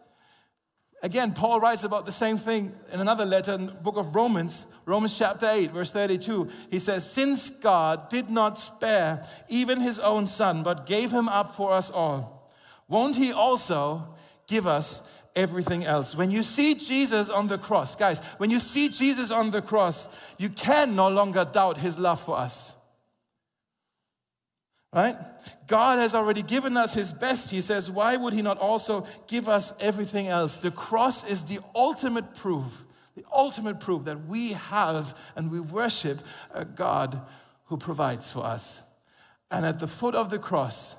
Again, 1.01 1.33
Paul 1.33 1.61
writes 1.61 1.83
about 1.83 2.05
the 2.05 2.11
same 2.11 2.37
thing 2.37 2.75
in 2.91 2.99
another 2.99 3.25
letter 3.25 3.53
in 3.53 3.67
the 3.67 3.71
book 3.71 3.95
of 3.95 4.13
Romans, 4.13 4.65
Romans 4.85 5.17
chapter 5.17 5.47
8, 5.47 5.71
verse 5.71 5.91
32. 5.91 6.49
He 6.69 6.79
says, 6.79 7.09
Since 7.09 7.49
God 7.49 8.09
did 8.09 8.29
not 8.29 8.59
spare 8.59 9.25
even 9.47 9.79
his 9.79 9.99
own 9.99 10.27
son, 10.27 10.63
but 10.63 10.85
gave 10.85 11.11
him 11.11 11.29
up 11.29 11.55
for 11.55 11.71
us 11.71 11.89
all, 11.89 12.51
won't 12.87 13.15
he 13.15 13.31
also 13.31 14.15
give 14.47 14.67
us 14.67 15.01
everything 15.35 15.85
else? 15.85 16.15
When 16.15 16.31
you 16.31 16.43
see 16.43 16.75
Jesus 16.75 17.29
on 17.29 17.47
the 17.47 17.57
cross, 17.57 17.95
guys, 17.95 18.19
when 18.37 18.49
you 18.49 18.59
see 18.59 18.89
Jesus 18.89 19.31
on 19.31 19.51
the 19.51 19.61
cross, 19.61 20.07
you 20.37 20.49
can 20.49 20.95
no 20.95 21.09
longer 21.09 21.45
doubt 21.45 21.77
his 21.77 21.97
love 21.99 22.21
for 22.21 22.37
us. 22.37 22.73
Right? 24.93 25.17
God 25.67 25.99
has 25.99 26.15
already 26.15 26.41
given 26.41 26.77
us 26.77 26.93
his 26.93 27.11
best. 27.11 27.49
He 27.49 27.59
says, 27.59 27.91
why 27.91 28.15
would 28.15 28.33
he 28.33 28.41
not 28.41 28.59
also 28.59 29.05
give 29.27 29.49
us 29.49 29.73
everything 29.79 30.27
else? 30.27 30.57
The 30.57 30.71
cross 30.71 31.25
is 31.25 31.43
the 31.43 31.59
ultimate 31.75 32.35
proof, 32.35 32.83
the 33.15 33.25
ultimate 33.31 33.81
proof 33.81 34.05
that 34.05 34.25
we 34.27 34.53
have 34.53 35.17
and 35.35 35.51
we 35.51 35.59
worship 35.59 36.19
a 36.53 36.63
God 36.63 37.19
who 37.65 37.77
provides 37.77 38.31
for 38.31 38.45
us. 38.45 38.81
And 39.51 39.65
at 39.65 39.79
the 39.79 39.87
foot 39.87 40.15
of 40.15 40.29
the 40.29 40.39
cross, 40.39 40.95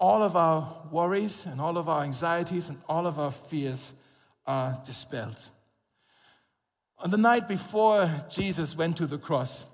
all 0.00 0.22
of 0.22 0.34
our 0.34 0.82
worries 0.90 1.44
and 1.44 1.60
all 1.60 1.76
of 1.76 1.88
our 1.88 2.02
anxieties 2.02 2.70
and 2.70 2.78
all 2.88 3.06
of 3.06 3.18
our 3.18 3.30
fears 3.30 3.92
are 4.46 4.80
dispelled. 4.86 5.38
On 6.98 7.10
the 7.10 7.18
night 7.18 7.46
before 7.48 8.10
Jesus 8.30 8.76
went 8.76 8.96
to 8.96 9.06
the 9.06 9.18
cross, 9.18 9.64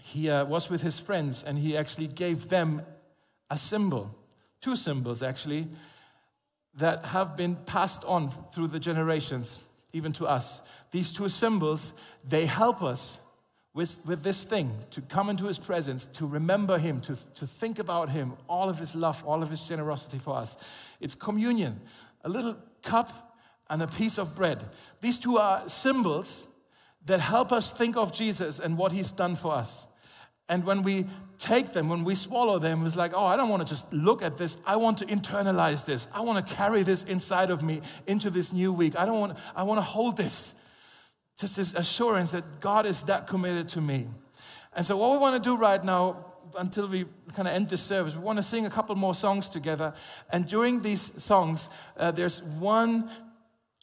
he 0.00 0.30
uh, 0.30 0.44
was 0.44 0.70
with 0.70 0.80
his 0.80 0.98
friends 0.98 1.42
and 1.42 1.58
he 1.58 1.76
actually 1.76 2.06
gave 2.06 2.48
them 2.48 2.82
a 3.50 3.58
symbol, 3.58 4.14
two 4.60 4.76
symbols 4.76 5.22
actually, 5.22 5.66
that 6.74 7.04
have 7.04 7.36
been 7.36 7.56
passed 7.56 8.04
on 8.04 8.32
through 8.54 8.68
the 8.68 8.78
generations, 8.78 9.58
even 9.92 10.12
to 10.12 10.26
us. 10.26 10.60
These 10.92 11.12
two 11.12 11.28
symbols, 11.28 11.92
they 12.26 12.46
help 12.46 12.82
us 12.82 13.18
with, 13.72 14.00
with 14.04 14.22
this 14.22 14.44
thing 14.44 14.72
to 14.90 15.00
come 15.00 15.30
into 15.30 15.46
his 15.46 15.58
presence, 15.58 16.04
to 16.06 16.26
remember 16.26 16.78
him, 16.78 17.00
to, 17.02 17.16
to 17.36 17.46
think 17.46 17.78
about 17.78 18.10
him, 18.10 18.32
all 18.48 18.68
of 18.68 18.78
his 18.78 18.94
love, 18.94 19.24
all 19.24 19.42
of 19.42 19.50
his 19.50 19.62
generosity 19.62 20.18
for 20.18 20.36
us. 20.36 20.56
It's 21.00 21.14
communion, 21.14 21.80
a 22.24 22.28
little 22.28 22.56
cup 22.82 23.36
and 23.68 23.82
a 23.82 23.86
piece 23.86 24.18
of 24.18 24.34
bread. 24.34 24.64
These 25.00 25.18
two 25.18 25.38
are 25.38 25.68
symbols 25.68 26.42
that 27.06 27.20
help 27.20 27.52
us 27.52 27.72
think 27.72 27.96
of 27.96 28.12
Jesus 28.12 28.58
and 28.58 28.76
what 28.76 28.92
he's 28.92 29.12
done 29.12 29.36
for 29.36 29.54
us. 29.54 29.86
And 30.48 30.64
when 30.64 30.82
we 30.82 31.06
take 31.38 31.72
them, 31.72 31.88
when 31.88 32.02
we 32.02 32.16
swallow 32.16 32.58
them, 32.58 32.84
it's 32.84 32.96
like, 32.96 33.12
oh, 33.14 33.24
I 33.24 33.36
don't 33.36 33.48
want 33.48 33.62
to 33.64 33.68
just 33.72 33.90
look 33.92 34.20
at 34.20 34.36
this. 34.36 34.58
I 34.66 34.74
want 34.74 34.98
to 34.98 35.06
internalize 35.06 35.84
this. 35.84 36.08
I 36.12 36.22
want 36.22 36.44
to 36.44 36.54
carry 36.54 36.82
this 36.82 37.04
inside 37.04 37.52
of 37.52 37.62
me 37.62 37.82
into 38.08 38.30
this 38.30 38.52
new 38.52 38.72
week. 38.72 38.98
I 38.98 39.06
don't 39.06 39.20
want, 39.20 39.38
I 39.54 39.62
want 39.62 39.78
to 39.78 39.82
hold 39.82 40.16
this. 40.16 40.54
Just 41.40 41.56
this 41.56 41.74
assurance 41.74 42.32
that 42.32 42.60
God 42.60 42.84
is 42.84 43.02
that 43.02 43.26
committed 43.26 43.68
to 43.70 43.80
me. 43.80 44.06
And 44.74 44.84
so, 44.84 44.96
what 44.96 45.12
we 45.12 45.18
want 45.18 45.42
to 45.42 45.48
do 45.48 45.56
right 45.56 45.82
now, 45.82 46.26
until 46.58 46.86
we 46.86 47.06
kind 47.32 47.48
of 47.48 47.54
end 47.54 47.70
this 47.70 47.82
service, 47.82 48.14
we 48.14 48.20
want 48.20 48.36
to 48.36 48.42
sing 48.42 48.66
a 48.66 48.70
couple 48.70 48.94
more 48.94 49.14
songs 49.14 49.48
together. 49.48 49.94
And 50.30 50.46
during 50.46 50.82
these 50.82 51.22
songs, 51.22 51.70
uh, 51.96 52.10
there's 52.10 52.42
one 52.42 53.10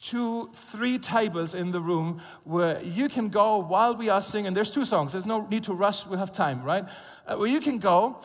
two, 0.00 0.48
three 0.70 0.96
tables 0.96 1.54
in 1.54 1.72
the 1.72 1.80
room 1.80 2.22
where 2.44 2.80
you 2.84 3.08
can 3.08 3.28
go 3.28 3.58
while 3.58 3.96
we 3.96 4.08
are 4.08 4.20
singing. 4.20 4.54
There's 4.54 4.70
two 4.70 4.84
songs, 4.84 5.12
there's 5.12 5.26
no 5.26 5.46
need 5.48 5.64
to 5.64 5.74
rush, 5.74 6.06
we 6.06 6.16
have 6.16 6.30
time, 6.30 6.62
right? 6.62 6.84
Uh, 7.26 7.34
where 7.36 7.48
you 7.48 7.60
can 7.60 7.78
go 7.78 8.20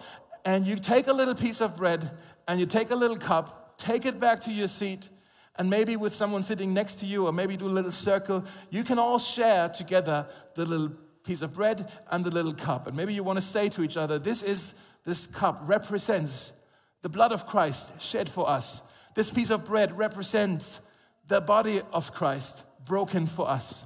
and 0.46 0.68
you 0.68 0.76
take 0.76 1.08
a 1.08 1.14
little 1.14 1.34
piece 1.34 1.62
of 1.62 1.76
bread 1.76 2.12
and 2.48 2.60
you 2.60 2.68
take 2.68 2.92
a 2.92 2.96
little 2.96 3.18
cup, 3.18 3.76
take 3.80 4.06
it 4.06 4.20
back 4.20 4.40
to 4.42 4.52
your 4.52 4.68
seat, 4.68 5.10
and 5.56 5.70
maybe 5.70 5.96
with 5.96 6.16
someone 6.16 6.44
sitting 6.44 6.74
next 6.74 6.96
to 6.96 7.06
you, 7.06 7.28
or 7.28 7.34
maybe 7.34 7.56
do 7.56 7.68
a 7.68 7.70
little 7.70 7.92
circle, 7.92 8.44
you 8.70 8.84
can 8.84 8.98
all 8.98 9.20
share 9.20 9.70
together 9.70 10.26
the 10.56 10.66
little 10.66 10.92
piece 11.24 11.42
of 11.42 11.54
bread 11.54 11.92
and 12.12 12.26
the 12.26 12.32
little 12.32 12.54
cup. 12.54 12.88
And 12.88 12.98
maybe 12.98 13.14
you 13.14 13.24
want 13.24 13.38
to 13.38 13.46
say 13.46 13.70
to 13.70 13.84
each 13.84 13.98
other, 13.98 14.20
This 14.20 14.42
is 14.44 14.74
this 15.06 15.28
cup 15.28 15.62
represents 15.66 16.54
the 17.02 17.10
blood 17.10 17.32
of 17.32 17.46
Christ 17.46 18.02
shed 18.02 18.30
for 18.30 18.50
us. 18.50 18.82
This 19.16 19.30
piece 19.30 19.50
of 19.50 19.66
bread 19.66 19.98
represents 19.98 20.80
the 21.28 21.42
body 21.42 21.82
of 21.92 22.14
Christ 22.14 22.64
broken 22.86 23.28
for 23.28 23.50
us. 23.50 23.86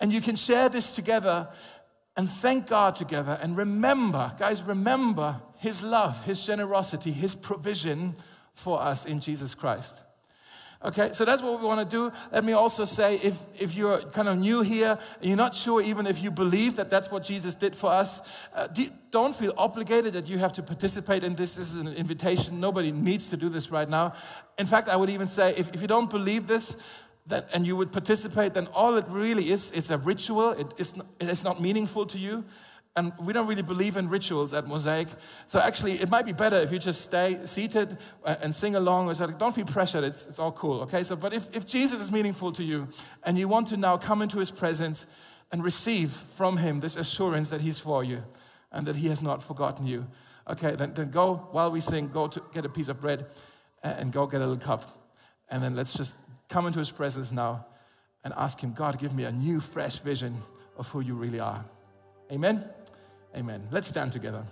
And 0.00 0.12
you 0.12 0.20
can 0.20 0.36
share 0.36 0.68
this 0.68 0.92
together 0.92 1.48
and 2.16 2.28
thank 2.28 2.66
God 2.66 2.96
together 2.96 3.38
and 3.40 3.56
remember, 3.56 4.32
guys, 4.38 4.62
remember 4.62 5.40
His 5.58 5.82
love, 5.82 6.24
His 6.24 6.44
generosity, 6.44 7.12
His 7.12 7.34
provision 7.34 8.16
for 8.54 8.80
us 8.80 9.04
in 9.04 9.20
Jesus 9.20 9.54
Christ. 9.54 10.02
Okay, 10.82 11.10
so 11.12 11.26
that's 11.26 11.42
what 11.42 11.60
we 11.60 11.66
want 11.66 11.78
to 11.78 11.96
do. 11.96 12.10
Let 12.32 12.42
me 12.42 12.54
also 12.54 12.86
say 12.86 13.16
if, 13.16 13.36
if 13.58 13.74
you're 13.74 14.00
kind 14.12 14.28
of 14.28 14.38
new 14.38 14.62
here 14.62 14.98
and 15.20 15.26
you're 15.28 15.36
not 15.36 15.54
sure 15.54 15.82
even 15.82 16.06
if 16.06 16.22
you 16.22 16.30
believe 16.30 16.76
that 16.76 16.88
that's 16.88 17.10
what 17.10 17.22
Jesus 17.22 17.54
did 17.54 17.76
for 17.76 17.90
us, 17.90 18.22
uh, 18.54 18.66
don't 19.10 19.36
feel 19.36 19.52
obligated 19.58 20.14
that 20.14 20.26
you 20.26 20.38
have 20.38 20.54
to 20.54 20.62
participate 20.62 21.22
in 21.22 21.34
this. 21.34 21.56
This 21.56 21.70
is 21.70 21.76
an 21.76 21.88
invitation. 21.88 22.60
Nobody 22.60 22.92
needs 22.92 23.28
to 23.28 23.36
do 23.36 23.50
this 23.50 23.70
right 23.70 23.90
now. 23.90 24.14
In 24.56 24.64
fact, 24.64 24.88
I 24.88 24.96
would 24.96 25.10
even 25.10 25.26
say 25.26 25.54
if, 25.54 25.68
if 25.74 25.82
you 25.82 25.86
don't 25.86 26.08
believe 26.08 26.46
this, 26.46 26.76
that, 27.26 27.50
and 27.52 27.66
you 27.66 27.76
would 27.76 27.92
participate, 27.92 28.54
then 28.54 28.66
all 28.68 28.96
it 28.96 29.04
really 29.08 29.50
is 29.50 29.70
is 29.72 29.90
a 29.90 29.98
ritual. 29.98 30.52
It, 30.52 30.72
it's, 30.78 30.96
not, 30.96 31.06
it 31.20 31.28
is 31.28 31.44
not 31.44 31.60
meaningful 31.60 32.06
to 32.06 32.18
you. 32.18 32.42
And 32.96 33.12
we 33.20 33.32
don't 33.32 33.46
really 33.46 33.62
believe 33.62 33.96
in 33.96 34.08
rituals 34.08 34.52
at 34.52 34.66
Mosaic. 34.66 35.06
So 35.46 35.60
actually, 35.60 35.92
it 35.92 36.10
might 36.10 36.26
be 36.26 36.32
better 36.32 36.56
if 36.56 36.72
you 36.72 36.78
just 36.78 37.02
stay 37.02 37.38
seated 37.44 37.98
uh, 38.24 38.36
and 38.40 38.52
sing 38.52 38.74
along. 38.74 39.14
Don't 39.38 39.54
feel 39.54 39.64
pressured. 39.64 40.04
It's, 40.04 40.26
it's 40.26 40.38
all 40.40 40.52
cool, 40.52 40.80
okay? 40.82 41.04
So, 41.04 41.14
but 41.14 41.32
if, 41.32 41.54
if 41.56 41.66
Jesus 41.66 42.00
is 42.00 42.10
meaningful 42.10 42.50
to 42.52 42.64
you 42.64 42.88
and 43.22 43.38
you 43.38 43.46
want 43.46 43.68
to 43.68 43.76
now 43.76 43.96
come 43.96 44.22
into 44.22 44.38
his 44.38 44.50
presence 44.50 45.06
and 45.52 45.64
receive 45.64 46.10
from 46.36 46.56
Him 46.56 46.80
this 46.80 46.96
assurance 46.96 47.48
that 47.48 47.60
He's 47.60 47.80
for 47.80 48.04
you 48.04 48.22
and 48.72 48.86
that 48.86 48.96
He 48.96 49.08
has 49.08 49.22
not 49.22 49.42
forgotten 49.42 49.86
you. 49.86 50.06
Okay, 50.48 50.74
then, 50.74 50.94
then 50.94 51.10
go 51.10 51.48
while 51.52 51.70
we 51.70 51.80
sing, 51.80 52.08
go 52.08 52.28
to 52.28 52.42
get 52.52 52.64
a 52.64 52.68
piece 52.68 52.88
of 52.88 53.00
bread 53.00 53.26
and 53.82 54.12
go 54.12 54.26
get 54.26 54.40
a 54.40 54.46
little 54.46 54.62
cup. 54.62 55.08
And 55.48 55.62
then 55.62 55.74
let's 55.74 55.92
just 55.92 56.14
come 56.48 56.66
into 56.66 56.78
His 56.78 56.90
presence 56.90 57.32
now 57.32 57.66
and 58.24 58.32
ask 58.36 58.60
Him, 58.60 58.72
God, 58.72 58.98
give 58.98 59.14
me 59.14 59.24
a 59.24 59.32
new, 59.32 59.60
fresh 59.60 59.98
vision 59.98 60.36
of 60.76 60.88
who 60.88 61.00
you 61.00 61.14
really 61.14 61.40
are. 61.40 61.64
Amen? 62.30 62.64
Amen. 63.36 63.68
Let's 63.70 63.88
stand 63.88 64.12
together. 64.12 64.44